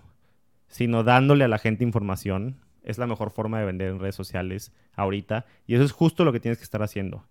sino 0.66 1.04
dándole 1.04 1.44
a 1.44 1.48
la 1.48 1.58
gente 1.58 1.84
información. 1.84 2.56
Es 2.82 2.98
la 2.98 3.06
mejor 3.06 3.30
forma 3.30 3.58
de 3.58 3.66
vender 3.66 3.90
en 3.90 3.98
redes 3.98 4.14
sociales 4.14 4.72
ahorita 4.94 5.46
y 5.66 5.74
eso 5.74 5.84
es 5.84 5.92
justo 5.92 6.24
lo 6.24 6.32
que 6.32 6.40
tienes 6.40 6.58
que 6.58 6.64
estar 6.64 6.82
haciendo. 6.82 7.24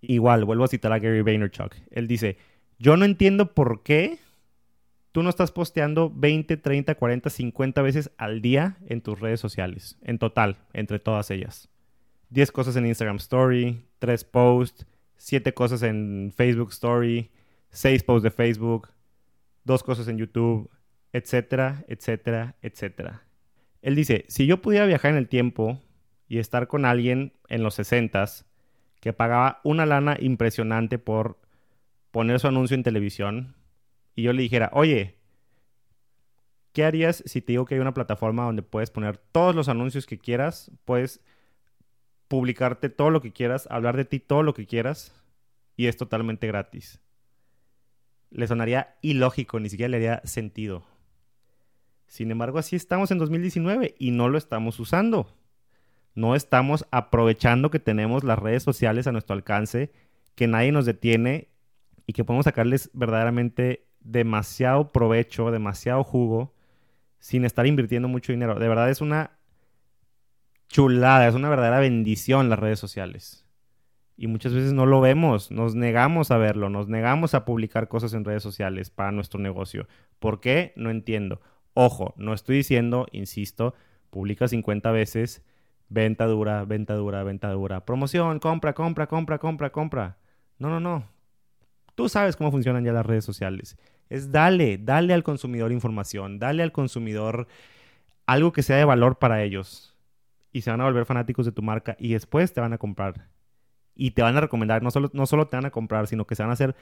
Igual, 0.00 0.44
vuelvo 0.44 0.64
a 0.64 0.68
citar 0.68 0.92
a 0.92 0.98
Gary 0.98 1.22
Vaynerchuk. 1.22 1.74
Él 1.90 2.06
dice, 2.06 2.38
yo 2.78 2.96
no 2.96 3.04
entiendo 3.04 3.52
por 3.52 3.82
qué 3.82 4.18
tú 5.12 5.22
no 5.22 5.30
estás 5.30 5.50
posteando 5.52 6.10
20, 6.14 6.56
30, 6.56 6.94
40, 6.94 7.30
50 7.30 7.82
veces 7.82 8.10
al 8.16 8.40
día 8.40 8.78
en 8.86 9.00
tus 9.00 9.20
redes 9.20 9.40
sociales, 9.40 9.98
en 10.02 10.18
total, 10.18 10.58
entre 10.72 10.98
todas 10.98 11.30
ellas. 11.30 11.68
10 12.30 12.52
cosas 12.52 12.76
en 12.76 12.86
Instagram 12.86 13.16
Story, 13.16 13.84
3 13.98 14.24
posts, 14.24 14.86
7 15.16 15.52
cosas 15.52 15.82
en 15.82 16.32
Facebook 16.36 16.70
Story, 16.70 17.30
6 17.70 18.02
posts 18.04 18.22
de 18.22 18.30
Facebook, 18.30 18.88
2 19.64 19.82
cosas 19.82 20.08
en 20.08 20.18
YouTube, 20.18 20.70
etcétera, 21.12 21.84
etcétera, 21.88 22.56
etcétera. 22.62 23.24
Él 23.82 23.96
dice, 23.96 24.24
si 24.28 24.46
yo 24.46 24.62
pudiera 24.62 24.86
viajar 24.86 25.10
en 25.10 25.16
el 25.16 25.28
tiempo 25.28 25.80
y 26.28 26.38
estar 26.38 26.68
con 26.68 26.84
alguien 26.84 27.32
en 27.48 27.62
los 27.62 27.74
60 27.74 28.24
que 29.00 29.12
pagaba 29.12 29.60
una 29.64 29.86
lana 29.86 30.16
impresionante 30.20 30.98
por 30.98 31.40
poner 32.10 32.38
su 32.38 32.46
anuncio 32.46 32.74
en 32.74 32.82
televisión, 32.82 33.56
y 34.20 34.22
yo 34.22 34.34
le 34.34 34.42
dijera, 34.42 34.68
oye, 34.74 35.16
¿qué 36.74 36.84
harías 36.84 37.22
si 37.24 37.40
te 37.40 37.52
digo 37.52 37.64
que 37.64 37.74
hay 37.74 37.80
una 37.80 37.94
plataforma 37.94 38.44
donde 38.44 38.60
puedes 38.60 38.90
poner 38.90 39.16
todos 39.16 39.54
los 39.54 39.70
anuncios 39.70 40.04
que 40.04 40.18
quieras, 40.18 40.70
puedes 40.84 41.22
publicarte 42.28 42.90
todo 42.90 43.08
lo 43.08 43.22
que 43.22 43.32
quieras, 43.32 43.66
hablar 43.70 43.96
de 43.96 44.04
ti 44.04 44.20
todo 44.20 44.42
lo 44.42 44.52
que 44.52 44.66
quieras 44.66 45.14
y 45.74 45.86
es 45.86 45.96
totalmente 45.96 46.46
gratis? 46.46 47.00
Le 48.28 48.46
sonaría 48.46 48.98
ilógico, 49.00 49.58
ni 49.58 49.70
siquiera 49.70 49.88
le 49.88 49.96
haría 49.96 50.20
sentido. 50.24 50.84
Sin 52.06 52.30
embargo, 52.30 52.58
así 52.58 52.76
estamos 52.76 53.10
en 53.10 53.16
2019 53.16 53.94
y 53.98 54.10
no 54.10 54.28
lo 54.28 54.36
estamos 54.36 54.78
usando. 54.80 55.34
No 56.14 56.34
estamos 56.34 56.86
aprovechando 56.90 57.70
que 57.70 57.78
tenemos 57.78 58.22
las 58.22 58.38
redes 58.38 58.62
sociales 58.64 59.06
a 59.06 59.12
nuestro 59.12 59.32
alcance, 59.32 59.92
que 60.34 60.46
nadie 60.46 60.72
nos 60.72 60.84
detiene 60.84 61.48
y 62.06 62.12
que 62.12 62.24
podemos 62.24 62.44
sacarles 62.44 62.90
verdaderamente 62.92 63.86
demasiado 64.00 64.92
provecho, 64.92 65.50
demasiado 65.50 66.04
jugo, 66.04 66.52
sin 67.18 67.44
estar 67.44 67.66
invirtiendo 67.66 68.08
mucho 68.08 68.32
dinero. 68.32 68.58
De 68.58 68.68
verdad 68.68 68.90
es 68.90 69.00
una 69.00 69.32
chulada, 70.68 71.28
es 71.28 71.34
una 71.34 71.48
verdadera 71.48 71.80
bendición 71.80 72.48
las 72.48 72.58
redes 72.58 72.78
sociales. 72.78 73.46
Y 74.16 74.26
muchas 74.26 74.52
veces 74.52 74.72
no 74.72 74.84
lo 74.84 75.00
vemos, 75.00 75.50
nos 75.50 75.74
negamos 75.74 76.30
a 76.30 76.36
verlo, 76.36 76.68
nos 76.68 76.88
negamos 76.88 77.34
a 77.34 77.44
publicar 77.44 77.88
cosas 77.88 78.12
en 78.12 78.24
redes 78.24 78.42
sociales 78.42 78.90
para 78.90 79.12
nuestro 79.12 79.40
negocio. 79.40 79.88
¿Por 80.18 80.40
qué? 80.40 80.72
No 80.76 80.90
entiendo. 80.90 81.40
Ojo, 81.72 82.14
no 82.18 82.34
estoy 82.34 82.56
diciendo, 82.56 83.06
insisto, 83.12 83.74
publica 84.10 84.46
50 84.46 84.90
veces, 84.92 85.42
venta 85.88 86.26
dura, 86.26 86.64
venta 86.64 86.94
dura, 86.94 87.22
venta 87.22 87.50
dura, 87.50 87.84
promoción, 87.86 88.40
compra, 88.40 88.74
compra, 88.74 89.06
compra, 89.06 89.38
compra, 89.38 89.70
compra. 89.70 90.18
No, 90.58 90.68
no, 90.68 90.80
no. 90.80 91.04
Tú 92.00 92.08
sabes 92.08 92.34
cómo 92.34 92.50
funcionan 92.50 92.82
ya 92.82 92.94
las 92.94 93.04
redes 93.04 93.26
sociales. 93.26 93.76
Es 94.08 94.32
dale, 94.32 94.78
dale 94.78 95.12
al 95.12 95.22
consumidor 95.22 95.70
información, 95.70 96.38
dale 96.38 96.62
al 96.62 96.72
consumidor 96.72 97.46
algo 98.24 98.52
que 98.52 98.62
sea 98.62 98.78
de 98.78 98.86
valor 98.86 99.18
para 99.18 99.42
ellos. 99.42 99.94
Y 100.50 100.62
se 100.62 100.70
van 100.70 100.80
a 100.80 100.84
volver 100.84 101.04
fanáticos 101.04 101.44
de 101.44 101.52
tu 101.52 101.60
marca 101.60 101.98
y 101.98 102.14
después 102.14 102.54
te 102.54 102.62
van 102.62 102.72
a 102.72 102.78
comprar. 102.78 103.28
Y 103.94 104.12
te 104.12 104.22
van 104.22 104.34
a 104.34 104.40
recomendar, 104.40 104.82
no 104.82 104.90
solo, 104.90 105.10
no 105.12 105.26
solo 105.26 105.48
te 105.48 105.58
van 105.58 105.66
a 105.66 105.70
comprar, 105.70 106.06
sino 106.06 106.26
que 106.26 106.36
se 106.36 106.42
van 106.42 106.48
a 106.48 106.54
hacer 106.54 106.74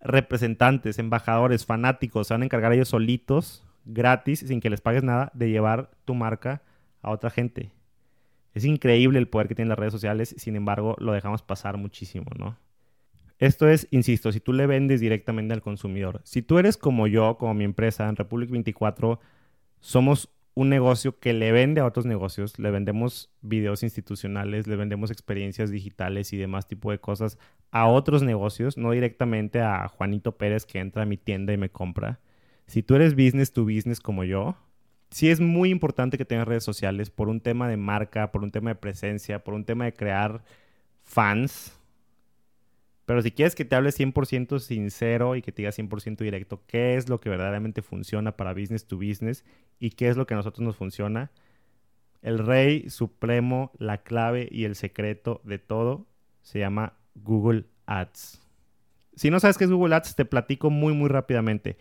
representantes, 0.00 1.00
embajadores, 1.00 1.66
fanáticos, 1.66 2.28
se 2.28 2.34
van 2.34 2.42
a 2.42 2.44
encargar 2.44 2.72
ellos 2.72 2.86
solitos, 2.86 3.66
gratis, 3.84 4.44
sin 4.46 4.60
que 4.60 4.70
les 4.70 4.80
pagues 4.80 5.02
nada, 5.02 5.32
de 5.34 5.50
llevar 5.50 5.90
tu 6.04 6.14
marca 6.14 6.62
a 7.02 7.10
otra 7.10 7.30
gente. 7.30 7.72
Es 8.54 8.64
increíble 8.64 9.18
el 9.18 9.26
poder 9.26 9.48
que 9.48 9.56
tienen 9.56 9.70
las 9.70 9.78
redes 9.80 9.92
sociales, 9.92 10.36
sin 10.38 10.54
embargo, 10.54 10.94
lo 11.00 11.10
dejamos 11.10 11.42
pasar 11.42 11.78
muchísimo, 11.78 12.30
¿no? 12.38 12.56
Esto 13.42 13.68
es, 13.68 13.88
insisto, 13.90 14.30
si 14.30 14.38
tú 14.38 14.52
le 14.52 14.68
vendes 14.68 15.00
directamente 15.00 15.52
al 15.52 15.62
consumidor. 15.62 16.20
Si 16.22 16.42
tú 16.42 16.60
eres 16.60 16.76
como 16.76 17.08
yo, 17.08 17.38
como 17.38 17.54
mi 17.54 17.64
empresa, 17.64 18.08
en 18.08 18.14
Republic 18.14 18.50
24, 18.50 19.18
somos 19.80 20.28
un 20.54 20.68
negocio 20.68 21.18
que 21.18 21.32
le 21.32 21.50
vende 21.50 21.80
a 21.80 21.86
otros 21.86 22.06
negocios, 22.06 22.60
le 22.60 22.70
vendemos 22.70 23.32
videos 23.40 23.82
institucionales, 23.82 24.68
le 24.68 24.76
vendemos 24.76 25.10
experiencias 25.10 25.72
digitales 25.72 26.32
y 26.32 26.36
demás 26.36 26.68
tipo 26.68 26.92
de 26.92 27.00
cosas 27.00 27.36
a 27.72 27.88
otros 27.88 28.22
negocios, 28.22 28.78
no 28.78 28.92
directamente 28.92 29.60
a 29.60 29.88
Juanito 29.88 30.36
Pérez 30.36 30.64
que 30.64 30.78
entra 30.78 31.02
a 31.02 31.06
mi 31.06 31.16
tienda 31.16 31.52
y 31.52 31.56
me 31.56 31.68
compra. 31.68 32.20
Si 32.68 32.84
tú 32.84 32.94
eres 32.94 33.16
business 33.16 33.52
to 33.52 33.64
business 33.64 33.98
como 33.98 34.22
yo, 34.22 34.54
sí 35.10 35.30
es 35.30 35.40
muy 35.40 35.70
importante 35.70 36.16
que 36.16 36.24
tengas 36.24 36.46
redes 36.46 36.62
sociales 36.62 37.10
por 37.10 37.28
un 37.28 37.40
tema 37.40 37.68
de 37.68 37.76
marca, 37.76 38.30
por 38.30 38.44
un 38.44 38.52
tema 38.52 38.70
de 38.70 38.76
presencia, 38.76 39.42
por 39.42 39.54
un 39.54 39.64
tema 39.64 39.86
de 39.86 39.94
crear 39.94 40.44
fans, 41.02 41.76
pero 43.04 43.20
si 43.22 43.32
quieres 43.32 43.54
que 43.54 43.64
te 43.64 43.74
hable 43.74 43.90
100% 43.90 44.58
sincero 44.60 45.36
y 45.36 45.42
que 45.42 45.52
te 45.52 45.62
diga 45.62 45.72
100% 45.72 46.18
directo 46.18 46.62
qué 46.66 46.96
es 46.96 47.08
lo 47.08 47.20
que 47.20 47.30
verdaderamente 47.30 47.82
funciona 47.82 48.36
para 48.36 48.52
business 48.52 48.86
to 48.86 48.96
business 48.96 49.44
y 49.78 49.90
qué 49.90 50.08
es 50.08 50.16
lo 50.16 50.26
que 50.26 50.34
a 50.34 50.36
nosotros 50.36 50.64
nos 50.64 50.76
funciona, 50.76 51.30
el 52.22 52.38
rey 52.38 52.88
supremo, 52.88 53.72
la 53.78 53.98
clave 53.98 54.48
y 54.50 54.64
el 54.64 54.76
secreto 54.76 55.40
de 55.44 55.58
todo 55.58 56.06
se 56.40 56.60
llama 56.60 56.94
Google 57.14 57.66
Ads. 57.86 58.40
Si 59.14 59.30
no 59.30 59.40
sabes 59.40 59.58
qué 59.58 59.64
es 59.64 59.70
Google 59.70 59.94
Ads, 59.96 60.14
te 60.14 60.24
platico 60.24 60.70
muy, 60.70 60.94
muy 60.94 61.08
rápidamente. 61.08 61.76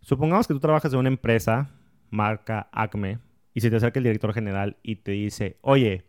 Supongamos 0.00 0.48
que 0.48 0.54
tú 0.54 0.60
trabajas 0.60 0.92
en 0.92 0.98
una 0.98 1.08
empresa, 1.08 1.70
marca 2.10 2.68
Acme, 2.72 3.18
y 3.54 3.60
se 3.60 3.70
te 3.70 3.76
acerca 3.76 4.00
el 4.00 4.04
director 4.04 4.32
general 4.32 4.76
y 4.82 4.96
te 4.96 5.12
dice, 5.12 5.58
oye, 5.60 6.04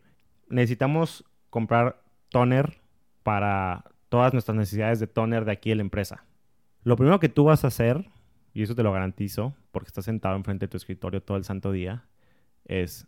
necesitamos 0.48 1.26
comprar 1.50 2.02
toner 2.30 2.80
para 3.22 3.86
todas 4.14 4.32
nuestras 4.32 4.56
necesidades 4.56 5.00
de 5.00 5.08
toner 5.08 5.44
de 5.44 5.54
aquí 5.54 5.72
en 5.72 5.80
la 5.80 5.82
empresa. 5.82 6.24
Lo 6.84 6.96
primero 6.96 7.20
que 7.20 7.30
tú 7.30 7.46
vas 7.46 7.64
a 7.64 7.70
hacer, 7.70 8.06
y 8.54 8.62
eso 8.62 8.76
te 8.76 8.84
lo 8.84 8.92
garantizo, 8.92 9.56
porque 9.72 9.88
estás 9.88 10.06
sentado 10.06 10.36
enfrente 10.36 10.68
de 10.68 10.70
tu 10.70 10.78
escritorio 10.78 11.24
todo 11.24 11.36
el 11.36 11.46
santo 11.46 11.72
día, 11.72 12.06
es 12.64 13.08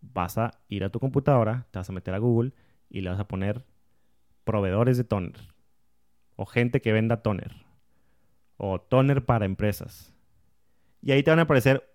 vas 0.00 0.38
a 0.38 0.58
ir 0.68 0.82
a 0.82 0.88
tu 0.88 0.98
computadora, 0.98 1.66
te 1.72 1.78
vas 1.78 1.90
a 1.90 1.92
meter 1.92 2.14
a 2.14 2.18
Google 2.18 2.54
y 2.88 3.02
le 3.02 3.10
vas 3.10 3.20
a 3.20 3.28
poner 3.28 3.66
proveedores 4.44 4.96
de 4.96 5.04
toner, 5.04 5.34
o 6.36 6.46
gente 6.46 6.80
que 6.80 6.90
venda 6.90 7.18
toner, 7.18 7.52
o 8.56 8.80
toner 8.80 9.26
para 9.26 9.44
empresas. 9.44 10.14
Y 11.02 11.12
ahí 11.12 11.22
te 11.22 11.32
van 11.32 11.40
a 11.40 11.42
aparecer 11.42 11.86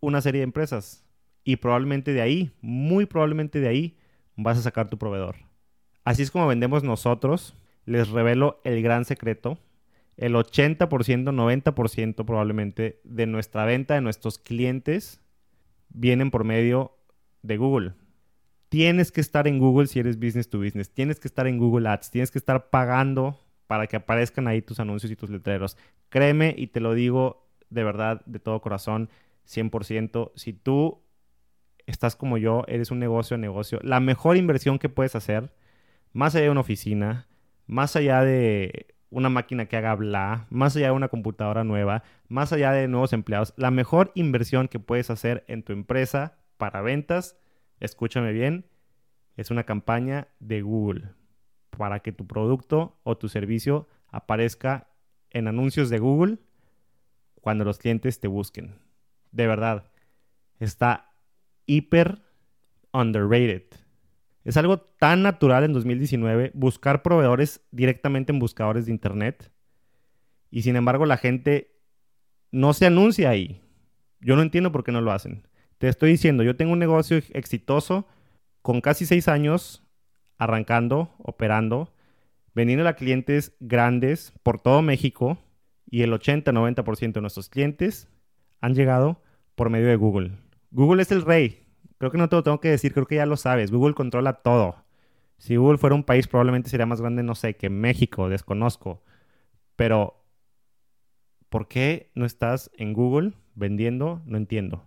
una 0.00 0.22
serie 0.22 0.38
de 0.38 0.44
empresas. 0.44 1.04
Y 1.44 1.56
probablemente 1.56 2.14
de 2.14 2.22
ahí, 2.22 2.52
muy 2.62 3.04
probablemente 3.04 3.60
de 3.60 3.68
ahí, 3.68 3.98
vas 4.34 4.56
a 4.56 4.62
sacar 4.62 4.88
tu 4.88 4.96
proveedor. 4.96 5.36
Así 6.04 6.22
es 6.22 6.30
como 6.30 6.46
vendemos 6.46 6.82
nosotros 6.82 7.54
les 7.88 8.08
revelo 8.10 8.60
el 8.64 8.82
gran 8.82 9.04
secreto. 9.04 9.58
El 10.16 10.34
80%, 10.34 10.88
90% 10.88 12.24
probablemente 12.24 13.00
de 13.04 13.26
nuestra 13.26 13.64
venta, 13.64 13.94
de 13.94 14.00
nuestros 14.00 14.38
clientes, 14.38 15.20
vienen 15.88 16.30
por 16.30 16.44
medio 16.44 16.96
de 17.42 17.56
Google. 17.56 17.94
Tienes 18.68 19.12
que 19.12 19.20
estar 19.20 19.48
en 19.48 19.58
Google 19.58 19.86
si 19.86 20.00
eres 20.00 20.18
business 20.18 20.50
to 20.50 20.58
business. 20.58 20.92
Tienes 20.92 21.20
que 21.20 21.28
estar 21.28 21.46
en 21.46 21.58
Google 21.58 21.88
Ads. 21.88 22.10
Tienes 22.10 22.30
que 22.30 22.38
estar 22.38 22.68
pagando 22.68 23.38
para 23.66 23.86
que 23.86 23.96
aparezcan 23.96 24.48
ahí 24.48 24.60
tus 24.60 24.80
anuncios 24.80 25.10
y 25.10 25.16
tus 25.16 25.30
letreros. 25.30 25.76
Créeme 26.10 26.54
y 26.56 26.66
te 26.68 26.80
lo 26.80 26.94
digo 26.94 27.48
de 27.70 27.84
verdad, 27.84 28.22
de 28.26 28.38
todo 28.38 28.60
corazón. 28.60 29.08
100%. 29.46 30.32
Si 30.34 30.52
tú 30.52 31.00
estás 31.86 32.16
como 32.16 32.36
yo, 32.36 32.64
eres 32.66 32.90
un 32.90 32.98
negocio 32.98 33.38
negocio, 33.38 33.78
la 33.82 34.00
mejor 34.00 34.36
inversión 34.36 34.78
que 34.78 34.90
puedes 34.90 35.14
hacer, 35.14 35.54
más 36.12 36.34
allá 36.34 36.44
de 36.44 36.50
una 36.50 36.60
oficina, 36.60 37.27
más 37.68 37.94
allá 37.94 38.22
de 38.22 38.94
una 39.10 39.28
máquina 39.28 39.66
que 39.66 39.76
haga 39.76 39.94
bla, 39.94 40.46
más 40.50 40.74
allá 40.74 40.86
de 40.86 40.92
una 40.92 41.08
computadora 41.08 41.64
nueva, 41.64 42.02
más 42.28 42.52
allá 42.52 42.72
de 42.72 42.88
nuevos 42.88 43.12
empleados, 43.12 43.54
la 43.56 43.70
mejor 43.70 44.10
inversión 44.14 44.68
que 44.68 44.80
puedes 44.80 45.10
hacer 45.10 45.44
en 45.46 45.62
tu 45.62 45.72
empresa 45.72 46.38
para 46.56 46.82
ventas, 46.82 47.38
escúchame 47.78 48.32
bien, 48.32 48.66
es 49.36 49.50
una 49.50 49.64
campaña 49.64 50.28
de 50.40 50.62
Google 50.62 51.10
para 51.70 52.00
que 52.00 52.12
tu 52.12 52.26
producto 52.26 52.98
o 53.04 53.16
tu 53.16 53.28
servicio 53.28 53.86
aparezca 54.08 54.88
en 55.30 55.46
anuncios 55.46 55.90
de 55.90 55.98
Google 55.98 56.38
cuando 57.40 57.64
los 57.64 57.78
clientes 57.78 58.18
te 58.18 58.28
busquen. 58.28 58.80
De 59.30 59.46
verdad, 59.46 59.84
está 60.58 61.12
hiper 61.66 62.22
underrated. 62.92 63.62
Es 64.48 64.56
algo 64.56 64.78
tan 64.80 65.22
natural 65.22 65.64
en 65.64 65.74
2019 65.74 66.52
buscar 66.54 67.02
proveedores 67.02 67.60
directamente 67.70 68.32
en 68.32 68.38
buscadores 68.38 68.86
de 68.86 68.92
Internet 68.92 69.52
y 70.50 70.62
sin 70.62 70.74
embargo 70.74 71.04
la 71.04 71.18
gente 71.18 71.76
no 72.50 72.72
se 72.72 72.86
anuncia 72.86 73.28
ahí. 73.28 73.60
Yo 74.20 74.36
no 74.36 74.40
entiendo 74.40 74.72
por 74.72 74.84
qué 74.84 74.90
no 74.90 75.02
lo 75.02 75.12
hacen. 75.12 75.46
Te 75.76 75.86
estoy 75.88 76.12
diciendo, 76.12 76.44
yo 76.44 76.56
tengo 76.56 76.72
un 76.72 76.78
negocio 76.78 77.18
exitoso 77.34 78.06
con 78.62 78.80
casi 78.80 79.04
seis 79.04 79.28
años 79.28 79.86
arrancando, 80.38 81.14
operando, 81.18 81.92
vendiendo 82.54 82.88
a 82.88 82.94
clientes 82.94 83.54
grandes 83.60 84.32
por 84.42 84.62
todo 84.62 84.80
México 84.80 85.36
y 85.90 86.00
el 86.00 86.12
80-90% 86.14 87.12
de 87.12 87.20
nuestros 87.20 87.50
clientes 87.50 88.08
han 88.62 88.74
llegado 88.74 89.20
por 89.54 89.68
medio 89.68 89.88
de 89.88 89.96
Google. 89.96 90.38
Google 90.70 91.02
es 91.02 91.12
el 91.12 91.20
rey. 91.20 91.67
Creo 91.98 92.12
que 92.12 92.18
no 92.18 92.28
te 92.28 92.36
lo 92.36 92.44
tengo 92.44 92.60
que 92.60 92.70
decir, 92.70 92.94
creo 92.94 93.06
que 93.06 93.16
ya 93.16 93.26
lo 93.26 93.36
sabes. 93.36 93.72
Google 93.72 93.94
controla 93.94 94.34
todo. 94.34 94.76
Si 95.36 95.56
Google 95.56 95.78
fuera 95.78 95.96
un 95.96 96.04
país, 96.04 96.28
probablemente 96.28 96.70
sería 96.70 96.86
más 96.86 97.00
grande, 97.00 97.22
no 97.22 97.34
sé, 97.34 97.54
que 97.54 97.70
México, 97.70 98.28
desconozco. 98.28 99.02
Pero, 99.76 100.24
¿por 101.48 101.68
qué 101.68 102.10
no 102.14 102.24
estás 102.24 102.70
en 102.76 102.92
Google 102.92 103.32
vendiendo? 103.54 104.22
No 104.26 104.36
entiendo. 104.36 104.86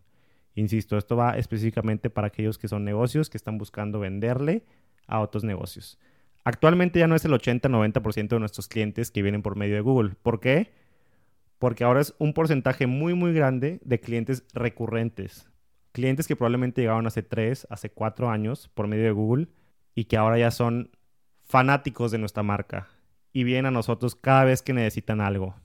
Insisto, 0.56 0.98
esto 0.98 1.16
va 1.16 1.38
específicamente 1.38 2.10
para 2.10 2.28
aquellos 2.28 2.58
que 2.58 2.68
son 2.68 2.86
negocios 2.86 3.30
que 3.30 3.38
están 3.38 3.58
buscando 3.58 4.00
venderle 4.00 4.64
a 5.08 5.20
otros 5.20 5.44
negocios. 5.44 6.00
Actualmente 6.44 7.00
ya 7.00 7.08
no 7.08 7.16
es 7.16 7.26
el 7.26 7.34
80-90% 7.34 8.30
de 8.30 8.40
nuestros 8.40 8.68
clientes 8.68 9.12
que 9.12 9.22
vienen 9.22 9.42
por 9.42 9.56
medio 9.56 9.76
de 9.76 9.82
Google. 9.82 10.14
¿Por 10.22 10.40
qué? 10.40 10.72
Porque 11.60 11.84
ahora 11.84 12.02
es 12.02 12.16
un 12.20 12.34
porcentaje 12.34 12.88
muy, 12.88 13.14
muy 13.14 13.34
grande 13.34 13.80
de 13.84 14.00
clientes 14.00 14.44
recurrentes 14.54 15.51
clientes 15.92 16.28
que 16.28 16.36
probablemente 16.36 16.82
llegaron 16.82 17.08
hace 17.08 17.24
tres, 17.24 17.68
hace 17.70 17.90
cuatro 17.90 18.30
años 18.30 18.70
por 18.74 18.88
medio 18.88 19.04
de 19.04 19.12
Google 19.12 19.48
y 19.96 20.06
que 20.06 20.18
ahora 20.18 20.38
ya 20.38 20.52
son 20.52 20.92
fanáticos 21.44 22.12
de 22.12 22.18
nuestra 22.18 22.44
marca 22.44 22.88
y 23.34 23.44
vienen 23.44 23.68
a 23.68 23.72
nosotros 23.72 24.16
cada 24.16 24.46
vez 24.46 24.62
que 24.62 24.74
necesitan 24.74 25.22
algo. 25.22 25.56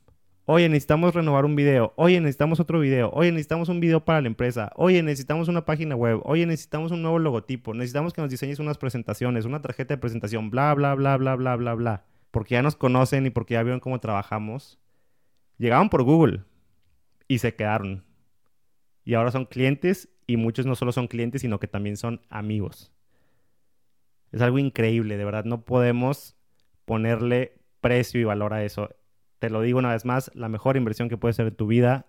Oye, 0.48 0.68
necesitamos 0.68 1.12
renovar 1.12 1.44
un 1.44 1.56
video. 1.56 1.92
Oye, 1.96 2.20
necesitamos 2.20 2.60
otro 2.60 2.78
video. 2.78 3.10
Oye, 3.10 3.32
necesitamos 3.32 3.68
un 3.68 3.80
video 3.80 4.04
para 4.04 4.20
la 4.20 4.28
empresa. 4.28 4.70
Oye, 4.76 5.02
necesitamos 5.02 5.48
una 5.48 5.64
página 5.64 5.96
web. 5.96 6.20
Oye, 6.22 6.46
necesitamos 6.46 6.92
un 6.92 7.02
nuevo 7.02 7.18
logotipo. 7.18 7.74
Necesitamos 7.74 8.12
que 8.12 8.20
nos 8.20 8.30
diseñes 8.30 8.60
unas 8.60 8.78
presentaciones, 8.78 9.44
una 9.44 9.60
tarjeta 9.60 9.94
de 9.94 9.98
presentación, 9.98 10.50
bla, 10.50 10.72
bla, 10.74 10.94
bla, 10.94 11.16
bla, 11.16 11.34
bla, 11.34 11.56
bla, 11.56 11.74
bla. 11.74 12.04
Porque 12.30 12.54
ya 12.54 12.62
nos 12.62 12.76
conocen 12.76 13.26
y 13.26 13.30
porque 13.30 13.54
ya 13.54 13.64
vieron 13.64 13.80
cómo 13.80 13.98
trabajamos. 13.98 14.78
Llegaban 15.58 15.88
por 15.88 16.04
Google 16.04 16.44
y 17.26 17.38
se 17.38 17.56
quedaron. 17.56 18.04
Y 19.04 19.14
ahora 19.14 19.32
son 19.32 19.46
clientes 19.46 20.08
y 20.26 20.36
muchos 20.36 20.66
no 20.66 20.74
solo 20.74 20.92
son 20.92 21.08
clientes, 21.08 21.42
sino 21.42 21.60
que 21.60 21.68
también 21.68 21.96
son 21.96 22.20
amigos. 22.28 22.92
Es 24.32 24.40
algo 24.42 24.58
increíble, 24.58 25.16
de 25.16 25.24
verdad, 25.24 25.44
no 25.44 25.64
podemos 25.64 26.36
ponerle 26.84 27.58
precio 27.80 28.20
y 28.20 28.24
valor 28.24 28.52
a 28.52 28.64
eso. 28.64 28.90
Te 29.38 29.50
lo 29.50 29.60
digo 29.60 29.78
una 29.78 29.92
vez 29.92 30.04
más, 30.04 30.30
la 30.34 30.48
mejor 30.48 30.76
inversión 30.76 31.08
que 31.08 31.16
puede 31.16 31.34
ser 31.34 31.54
tu 31.54 31.66
vida, 31.66 32.06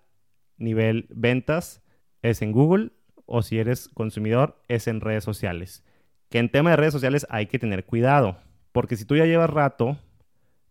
nivel 0.58 1.08
ventas, 1.10 1.84
es 2.22 2.42
en 2.42 2.52
Google 2.52 2.92
o 3.26 3.42
si 3.42 3.60
eres 3.60 3.90
consumidor, 3.90 4.62
es 4.68 4.88
en 4.88 5.02
redes 5.02 5.24
sociales. 5.24 5.84
Que 6.30 6.40
en 6.40 6.50
tema 6.50 6.72
de 6.72 6.78
redes 6.78 6.94
sociales 6.94 7.28
hay 7.30 7.46
que 7.48 7.60
tener 7.60 7.86
cuidado, 7.86 8.38
porque 8.72 8.96
si 8.96 9.06
tú 9.06 9.16
ya 9.16 9.26
llevas 9.26 9.50
rato 9.50 9.98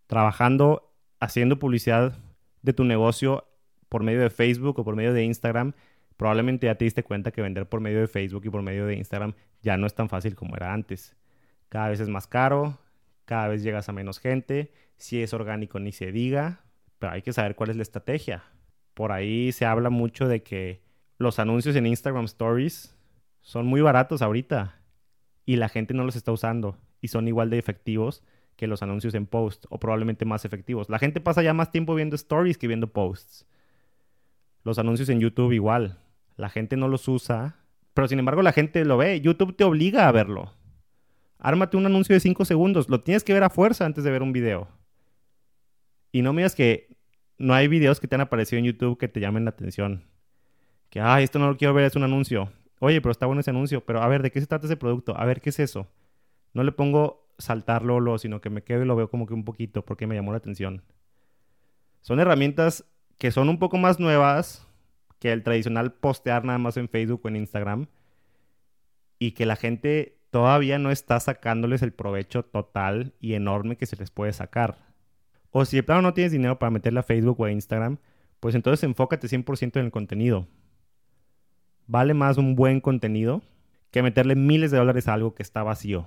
trabajando, 0.07 0.93
haciendo 1.21 1.59
publicidad 1.59 2.19
de 2.63 2.73
tu 2.73 2.85
negocio 2.85 3.47
por 3.89 4.03
medio 4.03 4.21
de 4.21 4.31
Facebook 4.31 4.79
o 4.79 4.85
por 4.85 4.97
medio 4.97 5.13
de 5.13 5.25
Instagram, 5.25 5.75
probablemente 6.17 6.67
ya 6.67 6.75
te 6.77 6.85
diste 6.85 7.03
cuenta 7.03 7.31
que 7.31 7.43
vender 7.43 7.69
por 7.69 7.81
medio 7.81 8.01
de 8.01 8.07
Facebook 8.07 8.45
y 8.45 8.51
por 8.51 8.63
medio 8.63 8.87
de 8.87 8.97
Instagram 8.97 9.35
ya 9.63 9.77
no 9.77 9.87
es 9.87 9.95
tan 9.95 10.09
fácil 10.09 10.35
como 10.35 10.57
era 10.57 10.73
antes. 10.73 11.17
Cada 11.69 11.89
vez 11.89 12.01
es 12.01 12.09
más 12.09 12.27
caro, 12.27 12.79
cada 13.25 13.49
vez 13.49 13.63
llegas 13.63 13.89
a 13.89 13.93
menos 13.93 14.19
gente, 14.19 14.73
si 14.97 15.23
es 15.23 15.33
orgánico 15.35 15.79
ni 15.79 15.93
se 15.93 16.13
diga, 16.13 16.61
pero 16.99 17.13
hay 17.13 17.23
que 17.23 17.33
saber 17.33 17.57
cuál 17.57 17.71
es 17.71 17.77
la 17.77 17.83
estrategia. 17.83 18.45
Por 18.95 19.13
ahí 19.13 19.53
se 19.53 19.67
habla 19.67 19.91
mucho 19.91 20.29
de 20.29 20.43
que 20.43 20.81
los 21.19 21.39
anuncios 21.39 21.77
en 21.77 21.87
Instagram 21.87 22.25
Stories 22.25 22.97
son 23.41 23.67
muy 23.67 23.81
baratos 23.81 24.23
ahorita 24.23 24.81
y 25.45 25.57
la 25.57 25.69
gente 25.69 25.95
no 25.95 26.05
los 26.05 26.17
está 26.17 26.33
usando 26.33 26.79
y 27.01 27.09
son 27.09 27.29
igual 27.29 27.51
de 27.51 27.59
efectivos 27.59 28.23
que 28.57 28.67
los 28.67 28.83
anuncios 28.83 29.15
en 29.15 29.27
post 29.27 29.67
o 29.69 29.79
probablemente 29.79 30.25
más 30.25 30.45
efectivos. 30.45 30.89
La 30.89 30.99
gente 30.99 31.21
pasa 31.21 31.43
ya 31.43 31.53
más 31.53 31.71
tiempo 31.71 31.95
viendo 31.95 32.17
stories 32.17 32.59
que 32.59 32.67
viendo 32.67 32.93
posts. 32.93 33.47
Los 34.65 34.79
anuncios 34.79 35.09
en 35.11 35.21
YouTube 35.21 35.53
igual. 35.53 35.99
La 36.37 36.49
gente 36.49 36.77
no 36.77 36.89
los 36.89 37.09
usa, 37.09 37.57
pero 37.95 38.09
sin 38.09 38.19
embargo 38.19 38.43
la 38.43 38.53
gente 38.53 38.85
lo 38.85 38.97
ve. 38.97 39.21
YouTube 39.21 39.57
te 39.57 39.65
obliga 39.65 40.09
a 40.09 40.13
verlo. 40.13 40.53
Ármate 41.39 41.77
un 41.77 41.87
anuncio 41.87 42.15
de 42.15 42.21
5 42.21 42.45
segundos. 42.45 42.89
Lo 42.89 43.03
tienes 43.03 43.25
que 43.25 43.33
ver 43.33 43.43
a 43.43 43.51
fuerza 43.51 43.85
antes 43.85 44.05
de 44.05 44.11
ver 44.11 44.23
un 44.23 44.33
video. 44.33 44.69
Y 46.13 46.23
no 46.23 46.33
me 46.33 46.49
que 46.51 46.97
no 47.39 47.55
hay 47.55 47.69
videos 47.69 48.01
que 48.01 48.09
te 48.09 48.15
han 48.15 48.23
aparecido 48.23 48.59
en 48.59 48.67
YouTube 48.67 48.99
que 48.99 49.09
te 49.09 49.21
llamen 49.21 49.45
la 49.45 49.51
atención. 49.51 50.05
Que, 50.91 51.01
ay, 51.01 51.25
esto 51.25 51.39
no 51.39 51.49
lo 51.49 51.57
quiero 51.57 51.75
ver, 51.75 51.85
es 51.85 51.97
un 51.97 52.05
anuncio. 52.05 52.51
Oye, 52.79 53.01
pero 53.01 53.13
está 53.13 53.27
bueno 53.27 53.41
ese 53.41 53.51
anuncio. 53.51 53.85
Pero 53.85 54.03
a 54.03 54.09
ver, 54.09 54.23
¿de 54.23 54.31
qué 54.31 54.41
se 54.41 54.47
trata 54.47 54.67
ese 54.67 54.77
producto? 54.77 55.19
A 55.19 55.25
ver, 55.25 55.41
¿qué 55.41 55.51
es 55.51 55.59
eso? 55.59 55.89
No 56.55 56.63
le 56.63 56.73
pongo 56.73 57.29
saltarlo, 57.39 58.19
sino 58.19 58.41
que 58.41 58.51
me 58.51 58.63
quedo 58.63 58.83
y 58.83 58.87
lo 58.87 58.97
veo 58.97 59.11
como 59.11 59.27
que 59.27 59.35
un 59.35 59.45
poquito 59.45 59.85
porque 59.85 60.07
me 60.07 60.15
llamó 60.15 60.33
la 60.33 60.39
atención. 60.39 60.83
Son 62.01 62.21
herramientas 62.21 62.85
que 63.19 63.31
son 63.31 63.49
un 63.49 63.59
poco 63.59 63.79
más 63.79 63.99
nuevas, 63.99 64.66
que 65.27 65.33
el 65.33 65.43
tradicional 65.43 65.93
postear 65.93 66.45
nada 66.45 66.59
más 66.59 66.77
en 66.77 66.89
Facebook 66.89 67.23
o 67.25 67.29
en 67.29 67.35
Instagram 67.35 67.87
y 69.19 69.33
que 69.33 69.45
la 69.45 69.57
gente 69.57 70.21
todavía 70.31 70.79
no 70.79 70.93
está 70.93 71.19
sacándoles 71.19 71.83
el 71.83 71.93
provecho 71.93 72.45
total 72.45 73.13
y 73.19 73.35
enorme 73.35 73.77
que 73.77 73.87
se 73.87 73.97
les 73.97 74.13
puede 74.13 74.33
sacar. 74.33 74.79
O 75.51 75.65
si 75.65 75.75
de 75.75 75.83
plano 75.83 76.03
no 76.03 76.15
tienes 76.15 76.31
dinero 76.31 76.61
para 76.61 76.71
meterle 76.71 77.01
a 77.01 77.03
Facebook 77.03 77.41
o 77.41 77.45
a 77.45 77.51
Instagram, 77.51 77.99
pues 78.39 78.55
entonces 78.55 78.85
enfócate 78.85 79.27
100% 79.27 79.81
en 79.81 79.87
el 79.87 79.91
contenido. 79.91 80.47
Vale 81.89 82.15
más 82.15 82.39
un 82.39 82.55
buen 82.55 82.81
contenido 82.81 83.43
que 83.91 84.05
meterle 84.05 84.37
miles 84.37 84.71
de 84.71 84.79
dólares 84.79 85.09
a 85.09 85.15
algo 85.15 85.35
que 85.35 85.43
está 85.43 85.65
vacío. 85.65 86.07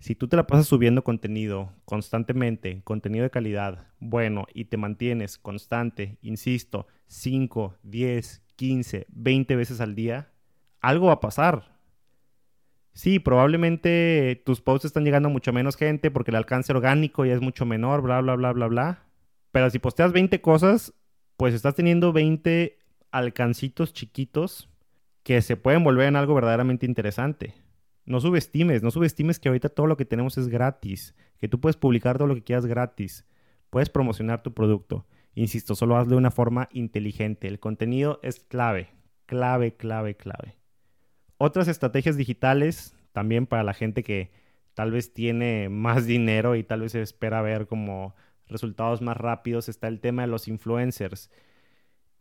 Si 0.00 0.14
tú 0.14 0.28
te 0.28 0.36
la 0.36 0.46
pasas 0.46 0.66
subiendo 0.66 1.04
contenido 1.04 1.74
constantemente, 1.84 2.80
contenido 2.84 3.22
de 3.22 3.30
calidad, 3.30 3.86
bueno, 3.98 4.46
y 4.54 4.64
te 4.64 4.78
mantienes 4.78 5.36
constante, 5.36 6.16
insisto, 6.22 6.86
5, 7.08 7.76
10, 7.82 8.42
15, 8.56 9.06
20 9.10 9.56
veces 9.56 9.82
al 9.82 9.94
día, 9.94 10.32
algo 10.80 11.08
va 11.08 11.14
a 11.14 11.20
pasar. 11.20 11.76
Sí, 12.94 13.18
probablemente 13.18 14.42
tus 14.46 14.62
posts 14.62 14.86
están 14.86 15.04
llegando 15.04 15.28
a 15.28 15.32
mucho 15.32 15.52
menos 15.52 15.76
gente 15.76 16.10
porque 16.10 16.30
el 16.30 16.36
alcance 16.36 16.72
orgánico 16.72 17.26
ya 17.26 17.34
es 17.34 17.42
mucho 17.42 17.66
menor, 17.66 18.00
bla, 18.00 18.22
bla, 18.22 18.36
bla, 18.36 18.52
bla, 18.52 18.66
bla. 18.68 19.06
Pero 19.52 19.68
si 19.68 19.78
posteas 19.78 20.12
20 20.12 20.40
cosas, 20.40 20.94
pues 21.36 21.52
estás 21.52 21.74
teniendo 21.74 22.14
20 22.14 22.78
alcancitos 23.10 23.92
chiquitos 23.92 24.70
que 25.22 25.42
se 25.42 25.58
pueden 25.58 25.84
volver 25.84 26.08
en 26.08 26.16
algo 26.16 26.34
verdaderamente 26.34 26.86
interesante. 26.86 27.54
No 28.04 28.20
subestimes, 28.20 28.82
no 28.82 28.90
subestimes 28.90 29.38
que 29.38 29.48
ahorita 29.48 29.68
todo 29.68 29.86
lo 29.86 29.96
que 29.96 30.04
tenemos 30.04 30.38
es 30.38 30.48
gratis, 30.48 31.14
que 31.38 31.48
tú 31.48 31.60
puedes 31.60 31.76
publicar 31.76 32.18
todo 32.18 32.28
lo 32.28 32.34
que 32.34 32.42
quieras 32.42 32.66
gratis, 32.66 33.24
puedes 33.70 33.90
promocionar 33.90 34.42
tu 34.42 34.52
producto. 34.52 35.06
Insisto, 35.34 35.74
solo 35.74 35.96
hazlo 35.96 36.12
de 36.12 36.18
una 36.18 36.30
forma 36.30 36.68
inteligente. 36.72 37.46
El 37.46 37.60
contenido 37.60 38.18
es 38.22 38.40
clave, 38.40 38.88
clave, 39.26 39.74
clave, 39.76 40.16
clave. 40.16 40.56
Otras 41.38 41.68
estrategias 41.68 42.16
digitales, 42.16 42.94
también 43.12 43.46
para 43.46 43.62
la 43.62 43.74
gente 43.74 44.02
que 44.02 44.30
tal 44.74 44.90
vez 44.90 45.14
tiene 45.14 45.68
más 45.70 46.06
dinero 46.06 46.56
y 46.56 46.64
tal 46.64 46.80
vez 46.80 46.94
espera 46.94 47.42
ver 47.42 47.66
como 47.66 48.14
resultados 48.48 49.00
más 49.00 49.16
rápidos, 49.16 49.68
está 49.68 49.88
el 49.88 50.00
tema 50.00 50.22
de 50.22 50.28
los 50.28 50.48
influencers. 50.48 51.30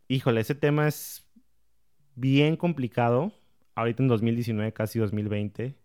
Híjole, 0.07 0.41
ese 0.41 0.55
tema 0.55 0.87
es 0.87 1.27
bien 2.15 2.55
complicado 2.55 3.31
ahorita 3.79 4.03
en 4.03 4.09
2019, 4.09 4.73
casi 4.73 4.99
2020, 4.99 5.75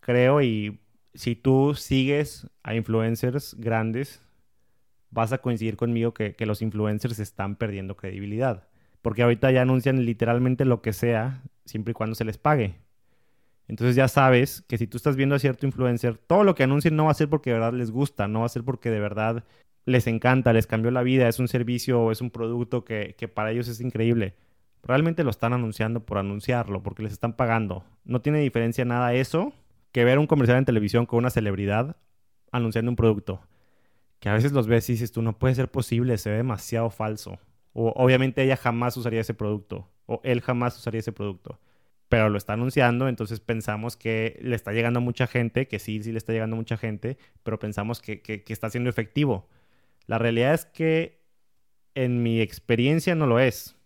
creo, 0.00 0.42
y 0.42 0.80
si 1.14 1.36
tú 1.36 1.74
sigues 1.74 2.48
a 2.62 2.74
influencers 2.74 3.54
grandes, 3.58 4.20
vas 5.10 5.32
a 5.32 5.38
coincidir 5.38 5.76
conmigo 5.76 6.14
que, 6.14 6.34
los 6.40 6.62
influencers 6.62 7.18
están 7.18 7.56
perdiendo 7.56 7.96
credibilidad. 7.96 8.68
porque 9.02 9.22
ahorita 9.24 9.50
ya 9.50 9.62
anuncian 9.62 10.04
literalmente 10.04 10.64
lo 10.64 10.80
que 10.80 10.92
sea, 10.92 11.42
siempre 11.64 11.90
y 11.90 11.94
cuando 11.94 12.14
se 12.14 12.24
les 12.24 12.38
pague. 12.38 12.76
Entonces 13.68 13.96
ya 13.96 14.08
sabes 14.08 14.62
que 14.68 14.78
si 14.78 14.86
tú 14.86 14.96
estás 14.96 15.16
viendo 15.16 15.34
a 15.34 15.38
cierto 15.40 15.66
influencer, 15.66 16.18
todo 16.18 16.44
lo 16.44 16.54
que 16.54 16.62
anuncien 16.64 16.94
no 16.96 17.06
va 17.06 17.10
a 17.12 17.14
ser 17.14 17.28
porque 17.28 17.50
de 17.50 17.54
verdad 17.58 17.72
les 17.74 17.90
gusta, 17.90 18.28
no 18.28 18.40
va 18.40 18.46
a 18.46 18.48
ser 18.48 18.64
porque 18.64 18.90
de 18.90 19.00
verdad 19.00 19.44
les 19.86 20.06
encanta, 20.06 20.52
les 20.52 20.68
cambió 20.68 20.90
la 20.92 21.02
vida, 21.02 21.28
es 21.28 21.40
un 21.40 21.48
servicio 21.48 22.00
o 22.00 22.12
es 22.12 22.20
un 22.20 22.30
producto 22.30 22.84
que, 22.84 23.16
que 23.18 23.28
para 23.28 23.50
ellos 23.50 23.68
es 23.68 23.80
increíble. 23.80 24.34
Realmente 24.82 25.22
lo 25.22 25.30
están 25.30 25.52
anunciando 25.52 26.04
por 26.04 26.18
anunciarlo, 26.18 26.82
porque 26.82 27.02
les 27.02 27.12
están 27.12 27.34
pagando. 27.34 27.84
No 28.04 28.20
tiene 28.20 28.40
diferencia 28.40 28.84
nada 28.84 29.14
eso 29.14 29.52
que 29.92 30.04
ver 30.04 30.18
un 30.18 30.26
comercial 30.26 30.58
en 30.58 30.64
televisión 30.64 31.06
con 31.06 31.18
una 31.18 31.30
celebridad 31.30 31.96
anunciando 32.50 32.90
un 32.90 32.96
producto. 32.96 33.40
Que 34.18 34.28
a 34.28 34.34
veces 34.34 34.52
los 34.52 34.66
ves 34.66 34.88
y 34.88 34.92
dices 34.92 35.12
tú, 35.12 35.22
no 35.22 35.38
puede 35.38 35.54
ser 35.54 35.70
posible, 35.70 36.18
se 36.18 36.30
ve 36.30 36.36
demasiado 36.36 36.90
falso. 36.90 37.38
O 37.72 37.92
obviamente 37.96 38.42
ella 38.42 38.56
jamás 38.56 38.96
usaría 38.96 39.20
ese 39.20 39.34
producto. 39.34 39.88
O 40.06 40.20
él 40.24 40.40
jamás 40.40 40.76
usaría 40.76 41.00
ese 41.00 41.12
producto. 41.12 41.60
Pero 42.08 42.28
lo 42.28 42.36
está 42.36 42.54
anunciando, 42.54 43.08
entonces 43.08 43.40
pensamos 43.40 43.96
que 43.96 44.38
le 44.42 44.54
está 44.54 44.72
llegando 44.72 44.98
a 44.98 45.02
mucha 45.02 45.26
gente, 45.26 45.66
que 45.66 45.78
sí, 45.78 46.02
sí 46.02 46.12
le 46.12 46.18
está 46.18 46.32
llegando 46.32 46.56
a 46.56 46.58
mucha 46.58 46.76
gente, 46.76 47.16
pero 47.42 47.58
pensamos 47.58 48.00
que, 48.00 48.20
que, 48.20 48.44
que 48.44 48.52
está 48.52 48.68
siendo 48.68 48.90
efectivo. 48.90 49.48
La 50.06 50.18
realidad 50.18 50.52
es 50.52 50.66
que 50.66 51.22
en 51.94 52.22
mi 52.22 52.40
experiencia 52.40 53.14
no 53.14 53.26
lo 53.26 53.38
es. 53.38 53.76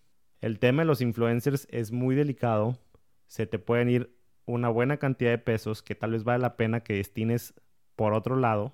El 0.46 0.60
tema 0.60 0.82
de 0.82 0.86
los 0.86 1.00
influencers 1.00 1.66
es 1.72 1.90
muy 1.90 2.14
delicado. 2.14 2.78
Se 3.26 3.48
te 3.48 3.58
pueden 3.58 3.88
ir 3.88 4.16
una 4.44 4.68
buena 4.68 4.96
cantidad 4.96 5.32
de 5.32 5.38
pesos 5.38 5.82
que 5.82 5.96
tal 5.96 6.12
vez 6.12 6.22
vale 6.22 6.38
la 6.38 6.56
pena 6.56 6.84
que 6.84 6.94
destines 6.94 7.52
por 7.96 8.14
otro 8.14 8.36
lado, 8.36 8.72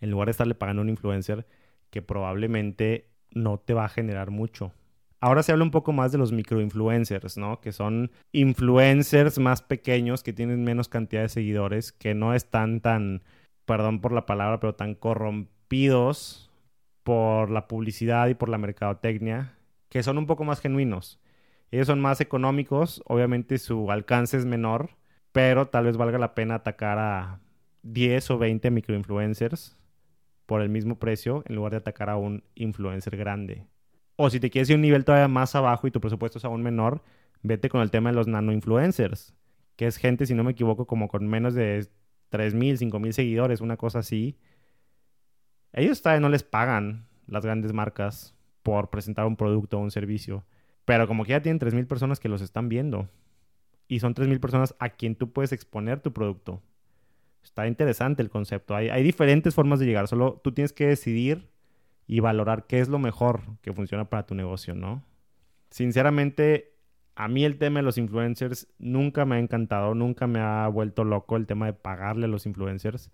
en 0.00 0.10
lugar 0.10 0.28
de 0.28 0.30
estarle 0.30 0.54
pagando 0.54 0.80
a 0.80 0.84
un 0.84 0.88
influencer 0.88 1.46
que 1.90 2.00
probablemente 2.00 3.10
no 3.30 3.58
te 3.58 3.74
va 3.74 3.84
a 3.84 3.90
generar 3.90 4.30
mucho. 4.30 4.72
Ahora 5.20 5.42
se 5.42 5.52
habla 5.52 5.64
un 5.64 5.70
poco 5.70 5.92
más 5.92 6.12
de 6.12 6.18
los 6.18 6.32
microinfluencers, 6.32 7.36
¿no? 7.36 7.60
Que 7.60 7.72
son 7.72 8.10
influencers 8.32 9.38
más 9.38 9.60
pequeños 9.60 10.22
que 10.22 10.32
tienen 10.32 10.64
menos 10.64 10.88
cantidad 10.88 11.20
de 11.20 11.28
seguidores, 11.28 11.92
que 11.92 12.14
no 12.14 12.32
están 12.32 12.80
tan, 12.80 13.22
perdón 13.66 14.00
por 14.00 14.12
la 14.12 14.24
palabra, 14.24 14.60
pero 14.60 14.76
tan 14.76 14.94
corrompidos 14.94 16.50
por 17.02 17.50
la 17.50 17.68
publicidad 17.68 18.28
y 18.28 18.34
por 18.34 18.48
la 18.48 18.56
mercadotecnia, 18.56 19.58
que 19.92 20.02
son 20.02 20.16
un 20.16 20.24
poco 20.24 20.42
más 20.44 20.62
genuinos. 20.62 21.20
Ellos 21.70 21.86
son 21.86 22.00
más 22.00 22.22
económicos, 22.22 23.02
obviamente 23.04 23.58
su 23.58 23.90
alcance 23.90 24.38
es 24.38 24.46
menor, 24.46 24.96
pero 25.32 25.68
tal 25.68 25.84
vez 25.84 25.98
valga 25.98 26.16
la 26.16 26.34
pena 26.34 26.54
atacar 26.54 26.98
a 26.98 27.40
10 27.82 28.30
o 28.30 28.38
20 28.38 28.70
microinfluencers 28.70 29.76
por 30.46 30.62
el 30.62 30.70
mismo 30.70 30.98
precio 30.98 31.44
en 31.46 31.56
lugar 31.56 31.72
de 31.72 31.76
atacar 31.76 32.08
a 32.08 32.16
un 32.16 32.42
influencer 32.54 33.18
grande. 33.18 33.66
O 34.16 34.30
si 34.30 34.40
te 34.40 34.48
quieres 34.48 34.70
ir 34.70 34.76
a 34.76 34.76
un 34.76 34.80
nivel 34.80 35.04
todavía 35.04 35.28
más 35.28 35.54
abajo 35.54 35.86
y 35.86 35.90
tu 35.90 36.00
presupuesto 36.00 36.38
es 36.38 36.46
aún 36.46 36.62
menor, 36.62 37.02
vete 37.42 37.68
con 37.68 37.82
el 37.82 37.90
tema 37.90 38.08
de 38.08 38.16
los 38.16 38.28
nano-influencers, 38.28 39.34
que 39.76 39.86
es 39.86 39.98
gente, 39.98 40.24
si 40.24 40.32
no 40.32 40.42
me 40.42 40.52
equivoco, 40.52 40.86
como 40.86 41.08
con 41.08 41.28
menos 41.28 41.52
de 41.52 41.86
3.000, 42.30 42.78
5.000 42.78 43.12
seguidores, 43.12 43.60
una 43.60 43.76
cosa 43.76 43.98
así. 43.98 44.38
Ellos 45.74 46.00
todavía 46.00 46.20
no 46.20 46.30
les 46.30 46.44
pagan 46.44 47.08
las 47.26 47.44
grandes 47.44 47.74
marcas 47.74 48.34
por 48.62 48.90
presentar 48.90 49.26
un 49.26 49.36
producto 49.36 49.78
o 49.78 49.80
un 49.80 49.90
servicio. 49.90 50.44
Pero 50.84 51.06
como 51.06 51.24
que 51.24 51.30
ya 51.30 51.42
tienen 51.42 51.60
3.000 51.60 51.86
personas 51.86 52.20
que 52.20 52.28
los 52.28 52.42
están 52.42 52.68
viendo. 52.68 53.08
Y 53.88 54.00
son 54.00 54.14
3.000 54.14 54.40
personas 54.40 54.74
a 54.78 54.90
quien 54.90 55.14
tú 55.14 55.32
puedes 55.32 55.52
exponer 55.52 56.00
tu 56.00 56.12
producto. 56.12 56.62
Está 57.42 57.66
interesante 57.66 58.22
el 58.22 58.30
concepto. 58.30 58.74
Hay, 58.74 58.88
hay 58.88 59.02
diferentes 59.02 59.54
formas 59.54 59.80
de 59.80 59.86
llegar. 59.86 60.08
Solo 60.08 60.40
tú 60.42 60.52
tienes 60.52 60.72
que 60.72 60.86
decidir 60.86 61.50
y 62.06 62.20
valorar 62.20 62.66
qué 62.66 62.80
es 62.80 62.88
lo 62.88 62.98
mejor 62.98 63.42
que 63.62 63.72
funciona 63.72 64.08
para 64.08 64.26
tu 64.26 64.34
negocio, 64.34 64.74
¿no? 64.74 65.04
Sinceramente, 65.70 66.74
a 67.14 67.28
mí 67.28 67.44
el 67.44 67.58
tema 67.58 67.80
de 67.80 67.84
los 67.84 67.98
influencers 67.98 68.68
nunca 68.78 69.24
me 69.24 69.36
ha 69.36 69.38
encantado, 69.38 69.94
nunca 69.94 70.26
me 70.26 70.40
ha 70.40 70.68
vuelto 70.68 71.04
loco 71.04 71.36
el 71.36 71.46
tema 71.46 71.66
de 71.66 71.72
pagarle 71.72 72.26
a 72.26 72.28
los 72.28 72.46
influencers. 72.46 73.10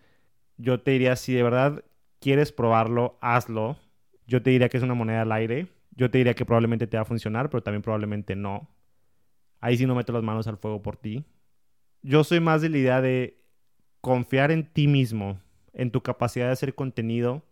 Yo 0.56 0.80
te 0.80 0.92
diría, 0.92 1.16
si 1.16 1.34
de 1.34 1.42
verdad 1.42 1.84
quieres 2.20 2.52
probarlo, 2.52 3.18
hazlo. 3.20 3.76
Yo 4.28 4.42
te 4.42 4.50
diría 4.50 4.68
que 4.68 4.76
es 4.76 4.82
una 4.82 4.94
moneda 4.94 5.22
al 5.22 5.32
aire. 5.32 5.66
Yo 5.96 6.10
te 6.10 6.18
diría 6.18 6.34
que 6.34 6.44
probablemente 6.44 6.86
te 6.86 6.98
va 6.98 7.02
a 7.02 7.06
funcionar, 7.06 7.50
pero 7.50 7.62
también 7.62 7.82
probablemente 7.82 8.36
no. 8.36 8.68
Ahí 9.58 9.76
sí 9.76 9.86
no 9.86 9.96
meto 9.96 10.12
las 10.12 10.22
manos 10.22 10.46
al 10.46 10.58
fuego 10.58 10.82
por 10.82 10.96
ti. 10.96 11.24
Yo 12.02 12.22
soy 12.22 12.38
más 12.38 12.62
de 12.62 12.68
la 12.68 12.78
idea 12.78 13.00
de 13.00 13.42
confiar 14.00 14.50
en 14.52 14.66
ti 14.66 14.86
mismo, 14.86 15.40
en 15.72 15.90
tu 15.90 16.02
capacidad 16.02 16.46
de 16.46 16.52
hacer 16.52 16.74
contenido 16.74 17.42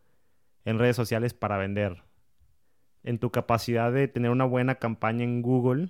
en 0.65 0.79
redes 0.79 0.97
sociales 0.97 1.33
para 1.33 1.57
vender, 1.57 2.03
en 3.03 3.19
tu 3.19 3.31
capacidad 3.31 3.91
de 3.91 4.07
tener 4.07 4.31
una 4.31 4.45
buena 4.45 4.77
campaña 4.77 5.25
en 5.25 5.41
Google 5.43 5.89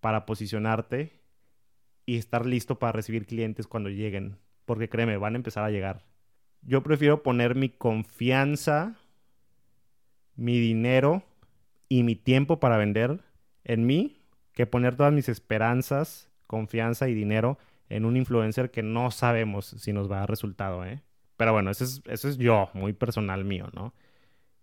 para 0.00 0.26
posicionarte 0.26 1.20
y 2.04 2.18
estar 2.18 2.44
listo 2.44 2.78
para 2.78 2.92
recibir 2.92 3.26
clientes 3.26 3.66
cuando 3.66 3.88
lleguen, 3.88 4.38
porque 4.64 4.88
créeme, 4.88 5.16
van 5.16 5.34
a 5.34 5.36
empezar 5.36 5.64
a 5.64 5.70
llegar. 5.70 6.04
Yo 6.60 6.82
prefiero 6.82 7.22
poner 7.22 7.54
mi 7.54 7.68
confianza, 7.68 8.96
mi 10.42 10.58
dinero 10.58 11.22
y 11.88 12.02
mi 12.02 12.16
tiempo 12.16 12.58
para 12.58 12.76
vender 12.76 13.20
en 13.64 13.86
mí 13.86 14.20
que 14.52 14.66
poner 14.66 14.96
todas 14.96 15.12
mis 15.12 15.28
esperanzas, 15.28 16.30
confianza 16.48 17.08
y 17.08 17.14
dinero 17.14 17.58
en 17.88 18.04
un 18.04 18.16
influencer 18.16 18.70
que 18.72 18.82
no 18.82 19.12
sabemos 19.12 19.66
si 19.78 19.92
nos 19.92 20.10
va 20.10 20.16
a 20.16 20.20
dar 20.20 20.30
resultado, 20.30 20.84
¿eh? 20.84 21.00
Pero 21.36 21.52
bueno, 21.52 21.70
eso 21.70 21.84
es, 21.84 22.02
eso 22.06 22.28
es 22.28 22.38
yo, 22.38 22.70
muy 22.74 22.92
personal 22.92 23.44
mío, 23.44 23.68
¿no? 23.72 23.94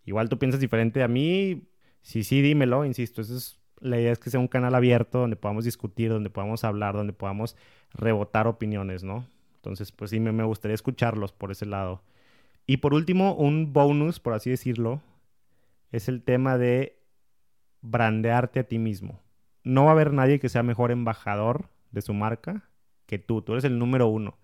Igual 0.06 0.28
tú 0.28 0.38
piensas 0.38 0.60
diferente 0.60 1.02
a 1.02 1.08
mí, 1.08 1.63
sí, 2.02 2.24
sí, 2.24 2.42
dímelo, 2.42 2.84
insisto, 2.84 3.22
eso 3.22 3.38
es, 3.38 3.60
la 3.80 4.00
idea 4.00 4.12
es 4.12 4.20
que 4.20 4.30
sea 4.30 4.39
un 4.42 4.48
canal 4.50 4.76
abierto 4.76 5.20
donde 5.20 5.38
podamos 5.38 5.63
discutir, 5.63 6.10
donde 6.10 6.30
podamos 6.30 6.65
hablar, 6.65 6.96
donde 6.96 7.13
podamos 7.13 7.56
rebotar 7.94 8.48
opiniones, 8.48 9.04
¿no? 9.04 9.26
Entonces, 9.56 9.94
pues 9.94 10.12
sí, 10.12 10.20
me, 10.20 10.34
me 10.34 10.44
gustaría 10.44 10.76
escucharlos 10.76 11.32
por 11.32 11.52
ese 11.52 11.65
lado. 11.65 12.02
Y 12.65 12.78
por 12.78 12.94
último, 12.94 13.34
un 13.34 13.72
bonus, 13.72 14.20
por 14.20 14.34
así 14.34 14.50
decirlo, 14.50 15.02
es 15.91 16.08
el 16.08 16.23
tema 16.23 16.58
de 16.58 16.99
brandearte 17.82 18.60
a 18.60 18.63
ti 18.63 18.80
mismo. 18.80 19.21
No 19.63 19.86
va 19.86 19.91
a 19.91 19.93
haber 19.93 20.13
nadie 20.13 20.39
que 20.39 20.49
sea 20.49 20.63
mejor 20.63 20.91
embajador 20.91 21.69
de 21.91 22.02
su 22.02 22.13
marca 22.13 22.69
que 23.06 23.19
tú. 23.19 23.41
Tú 23.41 23.54
eres 23.54 23.63
el 23.63 23.80
número 23.80 24.08
uno. 24.08 24.38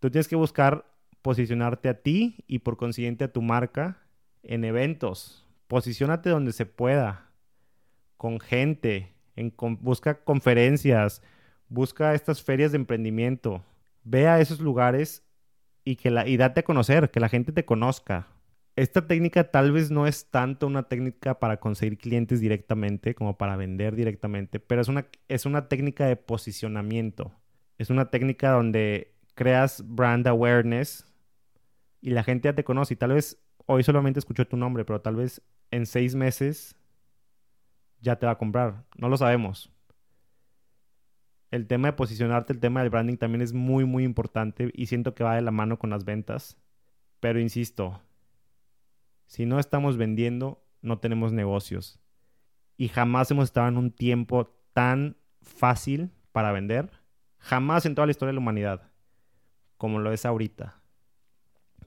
Tú 0.00 0.10
tienes 0.10 0.28
que 0.28 0.36
buscar 0.36 0.84
posicionarte 1.22 1.88
a 1.88 2.00
ti 2.02 2.44
y 2.46 2.60
por 2.60 2.76
consiguiente 2.76 3.24
a 3.24 3.32
tu 3.32 3.42
marca 3.42 3.98
en 4.42 4.64
eventos. 4.64 5.46
Posiciónate 5.66 6.30
donde 6.30 6.52
se 6.52 6.66
pueda, 6.66 7.30
con 8.16 8.40
gente, 8.40 9.12
en, 9.36 9.52
busca 9.80 10.24
conferencias, 10.24 11.22
busca 11.68 12.14
estas 12.14 12.42
ferias 12.42 12.72
de 12.72 12.76
emprendimiento. 12.76 13.62
Ve 14.04 14.28
a 14.28 14.40
esos 14.40 14.60
lugares 14.60 15.24
y, 15.84 15.96
que 15.96 16.10
la, 16.10 16.26
y 16.26 16.36
date 16.36 16.60
a 16.60 16.64
conocer, 16.64 17.10
que 17.10 17.20
la 17.20 17.28
gente 17.28 17.52
te 17.52 17.64
conozca 17.64 18.28
esta 18.82 19.08
técnica 19.08 19.50
tal 19.50 19.72
vez 19.72 19.90
no 19.90 20.06
es 20.06 20.30
tanto 20.30 20.68
una 20.68 20.84
técnica 20.84 21.40
para 21.40 21.58
conseguir 21.58 21.98
clientes 21.98 22.40
directamente 22.40 23.12
como 23.12 23.36
para 23.36 23.56
vender 23.56 23.96
directamente, 23.96 24.60
pero 24.60 24.80
es 24.80 24.86
una, 24.86 25.08
es 25.26 25.46
una 25.46 25.66
técnica 25.66 26.06
de 26.06 26.14
posicionamiento. 26.14 27.32
Es 27.76 27.90
una 27.90 28.10
técnica 28.10 28.50
donde 28.50 29.16
creas 29.34 29.82
brand 29.84 30.28
awareness 30.28 31.10
y 32.00 32.10
la 32.10 32.22
gente 32.22 32.48
ya 32.48 32.54
te 32.54 32.62
conoce 32.62 32.94
y 32.94 32.96
tal 32.96 33.14
vez 33.14 33.42
hoy 33.66 33.82
solamente 33.82 34.20
escuchó 34.20 34.46
tu 34.46 34.56
nombre, 34.56 34.84
pero 34.84 35.00
tal 35.00 35.16
vez 35.16 35.42
en 35.72 35.84
seis 35.84 36.14
meses 36.14 36.76
ya 38.00 38.16
te 38.16 38.26
va 38.26 38.32
a 38.32 38.38
comprar. 38.38 38.84
No 38.96 39.08
lo 39.08 39.16
sabemos. 39.16 39.72
El 41.50 41.66
tema 41.66 41.88
de 41.88 41.94
posicionarte, 41.94 42.52
el 42.52 42.60
tema 42.60 42.80
del 42.80 42.90
branding 42.90 43.16
también 43.16 43.42
es 43.42 43.52
muy, 43.52 43.84
muy 43.84 44.04
importante 44.04 44.70
y 44.72 44.86
siento 44.86 45.16
que 45.16 45.24
va 45.24 45.34
de 45.34 45.42
la 45.42 45.50
mano 45.50 45.80
con 45.80 45.90
las 45.90 46.04
ventas. 46.04 46.56
Pero 47.18 47.40
insisto, 47.40 48.00
si 49.28 49.44
no 49.44 49.60
estamos 49.60 49.98
vendiendo, 49.98 50.64
no 50.80 50.98
tenemos 50.98 51.32
negocios. 51.32 52.00
Y 52.78 52.88
jamás 52.88 53.30
hemos 53.30 53.44
estado 53.44 53.68
en 53.68 53.76
un 53.76 53.90
tiempo 53.90 54.54
tan 54.72 55.18
fácil 55.42 56.10
para 56.32 56.50
vender. 56.50 56.90
Jamás 57.38 57.84
en 57.84 57.94
toda 57.94 58.06
la 58.06 58.10
historia 58.10 58.30
de 58.30 58.34
la 58.36 58.40
humanidad. 58.40 58.90
Como 59.76 59.98
lo 59.98 60.12
es 60.12 60.24
ahorita. 60.24 60.80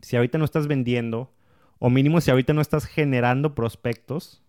Si 0.01 0.15
ahorita 0.15 0.37
no 0.37 0.45
estás 0.45 0.67
vendiendo, 0.67 1.33
o 1.79 1.89
mínimo 1.89 2.21
si 2.21 2.29
ahorita 2.29 2.53
no 2.53 2.61
estás 2.61 2.85
generando 2.85 3.55
prospectos, 3.55 4.43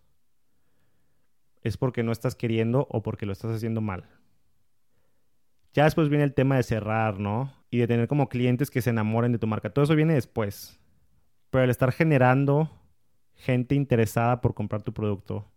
es 1.62 1.78
porque 1.78 2.02
no 2.02 2.12
estás 2.12 2.34
queriendo 2.34 2.86
o 2.90 3.02
porque 3.02 3.24
lo 3.24 3.32
estás 3.32 3.52
haciendo 3.52 3.80
mal. 3.80 4.04
Ya 5.72 5.84
después 5.84 6.10
viene 6.10 6.24
el 6.24 6.34
tema 6.34 6.56
de 6.56 6.62
cerrar, 6.62 7.18
¿no? 7.18 7.54
Y 7.70 7.78
de 7.78 7.86
tener 7.86 8.06
como 8.06 8.28
clientes 8.28 8.70
que 8.70 8.82
se 8.82 8.90
enamoren 8.90 9.32
de 9.32 9.38
tu 9.38 9.46
marca. 9.46 9.70
Todo 9.70 9.86
eso 9.86 9.96
viene 9.96 10.12
después. 10.12 10.78
Pero 11.48 11.64
el 11.64 11.70
estar 11.70 11.90
generando 11.92 12.81
gente 13.42 13.74
interesada 13.74 14.40
por 14.40 14.54
comprar 14.54 14.82
tu 14.82 14.94
producto 14.94 15.50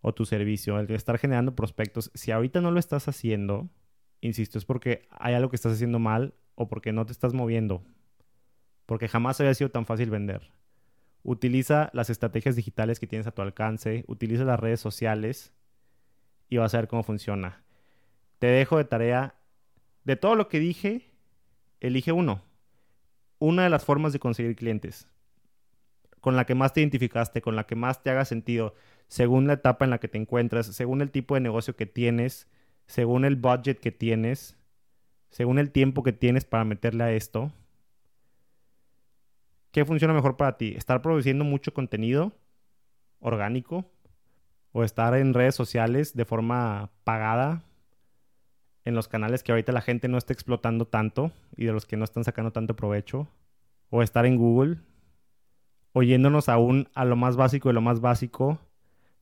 o 0.00 0.14
tu 0.14 0.24
servicio, 0.24 0.78
el 0.78 0.88
estar 0.92 1.18
generando 1.18 1.56
prospectos, 1.56 2.12
si 2.14 2.30
ahorita 2.30 2.60
no 2.60 2.70
lo 2.70 2.78
estás 2.78 3.08
haciendo, 3.08 3.68
insisto, 4.20 4.56
es 4.56 4.64
porque 4.64 5.08
hay 5.10 5.34
algo 5.34 5.50
que 5.50 5.56
estás 5.56 5.72
haciendo 5.72 5.98
mal 5.98 6.34
o 6.54 6.68
porque 6.68 6.92
no 6.92 7.04
te 7.04 7.12
estás 7.12 7.34
moviendo, 7.34 7.82
porque 8.86 9.08
jamás 9.08 9.40
había 9.40 9.54
sido 9.54 9.70
tan 9.70 9.84
fácil 9.84 10.10
vender. 10.10 10.52
Utiliza 11.24 11.90
las 11.92 12.08
estrategias 12.08 12.54
digitales 12.54 13.00
que 13.00 13.08
tienes 13.08 13.26
a 13.26 13.32
tu 13.32 13.42
alcance, 13.42 14.04
utiliza 14.06 14.44
las 14.44 14.60
redes 14.60 14.80
sociales 14.80 15.52
y 16.48 16.58
vas 16.58 16.72
a 16.72 16.78
ver 16.78 16.88
cómo 16.88 17.02
funciona. 17.02 17.64
Te 18.38 18.46
dejo 18.46 18.78
de 18.78 18.84
tarea, 18.84 19.34
de 20.04 20.14
todo 20.14 20.36
lo 20.36 20.48
que 20.48 20.60
dije, 20.60 21.10
elige 21.80 22.12
uno. 22.12 22.42
Una 23.40 23.64
de 23.64 23.70
las 23.70 23.84
formas 23.84 24.12
de 24.12 24.20
conseguir 24.20 24.54
clientes, 24.54 25.08
con 26.20 26.36
la 26.36 26.44
que 26.46 26.54
más 26.54 26.72
te 26.72 26.80
identificaste, 26.80 27.42
con 27.42 27.56
la 27.56 27.64
que 27.64 27.74
más 27.74 28.02
te 28.02 28.10
haga 28.10 28.24
sentido, 28.24 28.74
según 29.08 29.46
la 29.46 29.54
etapa 29.54 29.84
en 29.84 29.90
la 29.90 29.98
que 29.98 30.08
te 30.08 30.18
encuentras, 30.18 30.66
según 30.66 31.00
el 31.00 31.10
tipo 31.10 31.34
de 31.34 31.40
negocio 31.40 31.76
que 31.76 31.86
tienes, 31.86 32.46
según 32.86 33.24
el 33.24 33.36
budget 33.36 33.78
que 33.80 33.92
tienes, 33.92 34.56
según 35.30 35.58
el 35.58 35.70
tiempo 35.70 36.02
que 36.02 36.12
tienes 36.12 36.44
para 36.44 36.64
meterle 36.64 37.04
a 37.04 37.12
esto. 37.12 37.52
¿Qué 39.70 39.84
funciona 39.84 40.14
mejor 40.14 40.36
para 40.36 40.56
ti? 40.56 40.74
¿Estar 40.76 41.02
produciendo 41.02 41.44
mucho 41.44 41.72
contenido 41.74 42.32
orgánico? 43.20 43.84
¿O 44.72 44.84
estar 44.84 45.14
en 45.14 45.34
redes 45.34 45.54
sociales 45.54 46.14
de 46.14 46.24
forma 46.24 46.90
pagada? 47.04 47.62
En 48.84 48.94
los 48.94 49.08
canales 49.08 49.42
que 49.42 49.52
ahorita 49.52 49.72
la 49.72 49.82
gente 49.82 50.08
no 50.08 50.16
está 50.16 50.32
explotando 50.32 50.86
tanto 50.86 51.30
y 51.56 51.66
de 51.66 51.72
los 51.72 51.84
que 51.84 51.98
no 51.98 52.04
están 52.04 52.24
sacando 52.24 52.52
tanto 52.52 52.74
provecho. 52.74 53.28
¿O 53.90 54.02
estar 54.02 54.24
en 54.24 54.36
Google? 54.36 54.78
Oyéndonos 55.98 56.48
aún 56.48 56.88
a 56.94 57.04
lo 57.04 57.16
más 57.16 57.34
básico 57.34 57.70
de 57.70 57.72
lo 57.72 57.80
más 57.80 58.00
básico. 58.00 58.60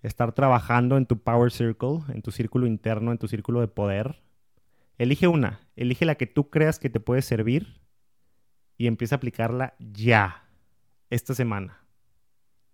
Estar 0.03 0.33
trabajando 0.33 0.99
en 0.99 1.07
tu 1.07 1.19
power 1.19 1.51
circle, 1.51 2.01
en 2.13 2.21
tu 2.21 2.33
círculo 2.33 2.67
interno, 2.67 3.13
en 3.13 3.17
tu 3.17 3.29
círculo 3.29 3.63
de 3.63 3.69
poder. 3.69 4.21
Elige 4.99 5.27
una. 5.27 5.61
Elige 5.75 6.05
la 6.05 6.17
que 6.17 6.27
tú 6.27 6.51
creas 6.51 6.79
que 6.79 6.91
te 6.91 7.01
puede 7.01 7.23
servir 7.23 7.81
y 8.77 8.89
empieza 8.89 9.15
a 9.15 9.17
aplicarla 9.17 9.75
ya, 9.79 10.51
esta 11.09 11.33
semana. 11.33 11.81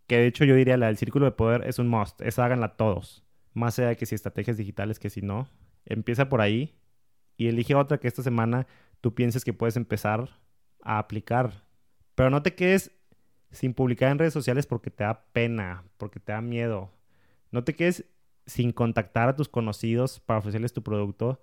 Que 0.08 0.16
de 0.16 0.26
hecho 0.26 0.44
yo 0.44 0.56
diría 0.56 0.76
la 0.76 0.86
del 0.86 0.96
círculo 0.96 1.26
de 1.26 1.30
poder 1.30 1.62
es 1.64 1.78
un 1.78 1.86
must, 1.86 2.22
esa 2.22 2.44
háganla 2.44 2.76
todos. 2.76 3.24
Más 3.54 3.78
allá 3.78 3.94
que 3.94 4.06
si 4.06 4.16
estrategias 4.16 4.56
digitales 4.56 4.98
que 4.98 5.10
si 5.10 5.22
no. 5.22 5.48
Empieza 5.84 6.28
por 6.28 6.40
ahí 6.40 6.74
y 7.36 7.46
elige 7.46 7.76
otra 7.76 7.98
que 7.98 8.08
esta 8.08 8.24
semana 8.24 8.66
tú 9.00 9.14
pienses 9.14 9.44
que 9.44 9.52
puedes 9.52 9.76
empezar 9.76 10.28
a 10.82 10.98
aplicar. 10.98 11.62
Pero 12.16 12.30
no 12.30 12.42
te 12.42 12.56
quedes 12.56 12.90
sin 13.52 13.74
publicar 13.74 14.10
en 14.10 14.18
redes 14.18 14.32
sociales 14.32 14.66
porque 14.66 14.90
te 14.90 15.04
da 15.04 15.24
pena, 15.32 15.84
porque 15.98 16.20
te 16.20 16.32
da 16.32 16.40
miedo. 16.40 16.90
No 17.50 17.64
te 17.64 17.76
quedes 17.76 18.06
sin 18.46 18.72
contactar 18.72 19.28
a 19.28 19.36
tus 19.36 19.48
conocidos 19.48 20.20
para 20.20 20.40
ofrecerles 20.40 20.72
tu 20.72 20.82
producto 20.82 21.40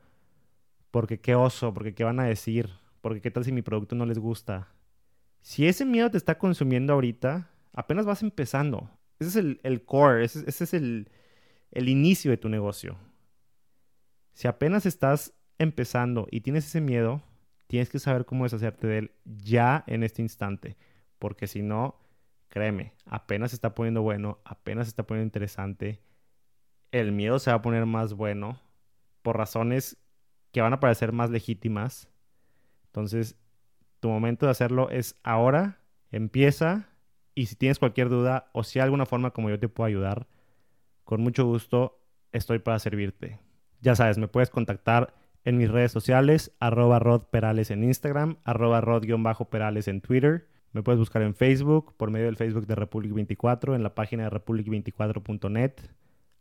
porque 0.92 1.20
qué 1.20 1.36
oso, 1.36 1.74
porque 1.74 1.94
qué 1.94 2.04
van 2.04 2.20
a 2.20 2.26
decir, 2.26 2.70
porque 3.02 3.22
qué 3.22 3.32
tal 3.32 3.46
si 3.46 3.52
mi 3.52 3.62
producto 3.62 3.96
no 3.96 4.06
les 4.06 4.20
gusta. 4.20 4.70
Si 5.42 5.68
ese 5.68 5.86
miedo 5.86 6.10
te 6.12 6.18
está 6.18 6.38
consumiendo 6.38 6.94
ahorita, 6.94 7.50
apenas 7.74 8.06
vas 8.06 8.24
empezando. 8.24 8.90
Ese 9.20 9.40
es 9.40 9.58
el, 9.64 9.86
core, 9.86 10.24
ese, 10.26 10.44
es 10.48 10.74
el, 10.74 11.10
el 11.72 11.90
inicio 11.90 12.32
de 12.32 12.38
tu 12.38 12.50
negocio. 12.50 12.98
Si 14.34 14.48
apenas 14.48 14.86
estás 14.86 15.34
empezando 15.58 16.28
y 16.32 16.42
tienes 16.42 16.66
ese 16.66 16.82
miedo, 16.82 17.22
tienes 17.68 17.90
que 17.90 18.00
saber 18.00 18.26
cómo 18.26 18.46
deshacerte 18.46 18.88
de 18.88 18.98
él 18.98 19.12
ya 19.26 19.84
en 19.88 20.04
este 20.04 20.22
instante. 20.22 20.78
Porque 21.20 21.48
si 21.48 21.62
no, 21.62 21.99
créeme, 22.50 22.94
apenas 23.06 23.52
se 23.52 23.56
está 23.56 23.74
poniendo 23.74 24.02
bueno, 24.02 24.40
apenas 24.44 24.88
se 24.88 24.90
está 24.90 25.04
poniendo 25.04 25.28
interesante, 25.28 26.02
el 26.92 27.12
miedo 27.12 27.40
se 27.40 27.52
va 27.52 27.58
a 27.58 27.62
poner 27.62 27.86
más 27.86 28.14
bueno 28.14 28.60
por 29.22 29.38
razones 29.38 29.98
que 30.52 30.62
van 30.62 30.74
a 30.74 30.80
parecer 30.80 31.12
más 31.14 31.30
legítimas 31.30 32.10
entonces, 32.90 33.38
tu 34.00 34.10
momento 34.10 34.46
de 34.46 34.52
hacerlo 34.52 34.90
es 34.90 35.20
ahora, 35.24 35.80
empieza 36.12 36.90
y 37.36 37.46
si 37.46 37.56
tienes 37.56 37.80
cualquier 37.80 38.10
duda 38.10 38.50
o 38.54 38.64
si 38.64 38.80
hay 38.80 38.84
alguna 38.84 39.06
forma 39.06 39.32
como 39.32 39.50
yo 39.50 39.60
te 39.60 39.70
puedo 39.70 39.88
ayudar, 39.88 40.28
con 41.04 41.22
mucho 41.22 41.46
gusto 41.46 42.02
estoy 42.32 42.60
para 42.60 42.80
servirte. 42.80 43.40
Ya 43.82 43.96
sabes, 43.96 44.18
me 44.18 44.28
puedes 44.28 44.50
contactar 44.50 45.14
en 45.46 45.58
mis 45.58 45.70
redes 45.70 45.92
sociales, 45.92 46.52
arroba 46.60 47.00
Rod 47.00 47.24
Perales 47.24 47.72
en 47.72 47.84
Instagram, 47.84 48.38
arroba 48.44 48.82
Rod-Perales 48.82 49.88
en 49.88 50.02
Twitter. 50.02 50.48
Me 50.72 50.84
puedes 50.84 51.00
buscar 51.00 51.22
en 51.22 51.34
Facebook, 51.34 51.96
por 51.98 52.12
medio 52.12 52.28
del 52.28 52.36
Facebook 52.36 52.68
de 52.68 52.76
Republic 52.76 53.14
24, 53.14 53.76
en 53.76 53.84
la 53.84 53.96
página 53.96 54.24
de 54.24 54.30
republic24.net. 54.30 55.74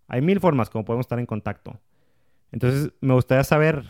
Hay 0.07 0.23
mil 0.23 0.41
formas 0.41 0.71
como 0.71 0.85
podemos 0.85 1.05
estar 1.05 1.19
en 1.19 1.27
contacto. 1.27 1.81
Entonces, 2.53 2.93
me 3.01 3.15
gustaría 3.15 3.45
saber 3.45 3.85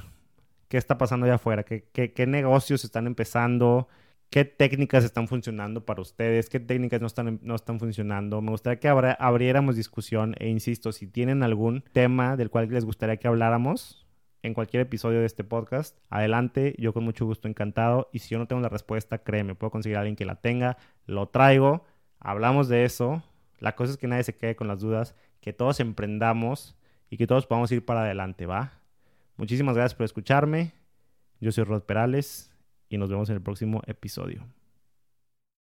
qué 0.69 0.77
está 0.77 0.99
pasando 0.99 1.27
allá 1.27 1.37
afuera, 1.37 1.65
qué, 1.65 2.27
negocios 2.27 2.85
están 2.85 3.07
empezando, 3.07 3.89
qué 4.31 4.45
técnicas 4.45 5.05
están 5.05 5.29
funcionando 5.29 5.85
para 5.85 6.03
ustedes, 6.03 6.49
qué 6.49 6.61
técnicas 6.61 7.01
no 7.01 7.07
están, 7.07 7.41
no 7.43 7.55
están 7.55 7.81
funcionando. 7.81 8.41
Me 8.41 8.51
gustaría 8.51 8.79
que 8.79 8.89
abriéramos 8.89 9.77
discusión 9.77 10.35
e 10.39 10.49
insisto, 10.49 10.93
si 10.93 11.07
tienen 11.07 11.43
algún 11.43 11.83
tema 11.93 12.37
del 12.37 12.51
cual 12.51 12.69
les 12.69 12.85
gustaría 12.85 13.17
que 13.17 13.29
habláramos 13.29 14.08
en 14.43 14.55
cualquier 14.55 14.83
episodio 14.83 15.21
de 15.21 15.27
este 15.27 15.45
podcast, 15.45 15.99
adelante, 16.11 16.75
yo 16.79 16.93
con 16.93 17.05
mucho 17.05 17.27
gusto 17.27 17.49
encantado. 17.49 18.09
Y 18.13 18.21
si 18.21 18.31
yo 18.31 18.39
no 18.39 18.47
tengo 18.47 18.63
la 18.63 18.69
respuesta, 18.69 19.19
créeme, 19.19 19.55
puedo 19.55 19.71
conseguir 19.71 19.97
a 19.97 20.01
alguien 20.01 20.17
que 20.17 20.25
la 20.25 20.37
tenga, 20.37 20.77
lo 21.07 21.29
traigo, 21.29 21.85
hablamos 22.21 22.69
de 22.69 22.85
eso. 22.85 23.23
La 23.59 23.75
cosa 23.75 23.93
es 23.93 23.99
que 23.99 24.07
nadie 24.07 24.25
se 24.25 24.37
quede 24.37 24.57
con 24.57 24.69
las 24.69 24.81
dudas, 24.81 25.15
que 25.41 25.53
todos 25.53 25.81
emprendamos 25.81 26.77
y 27.11 27.17
que 27.17 27.27
todos 27.27 27.47
podamos 27.47 27.73
ir 27.73 27.85
para 27.85 28.03
adelante, 28.03 28.47
¿va? 28.47 28.73
Muchísimas 29.37 29.75
gracias 29.75 29.95
por 29.95 30.05
escucharme. 30.05 30.73
Yo 31.41 31.53
soy 31.53 31.65
Rod 31.65 31.83
Perales 31.83 32.53
y 32.89 32.99
nos 32.99 33.11
vemos 33.11 33.29
en 33.31 33.37
el 33.37 33.43
próximo 33.43 33.83
episodio. 33.87 34.58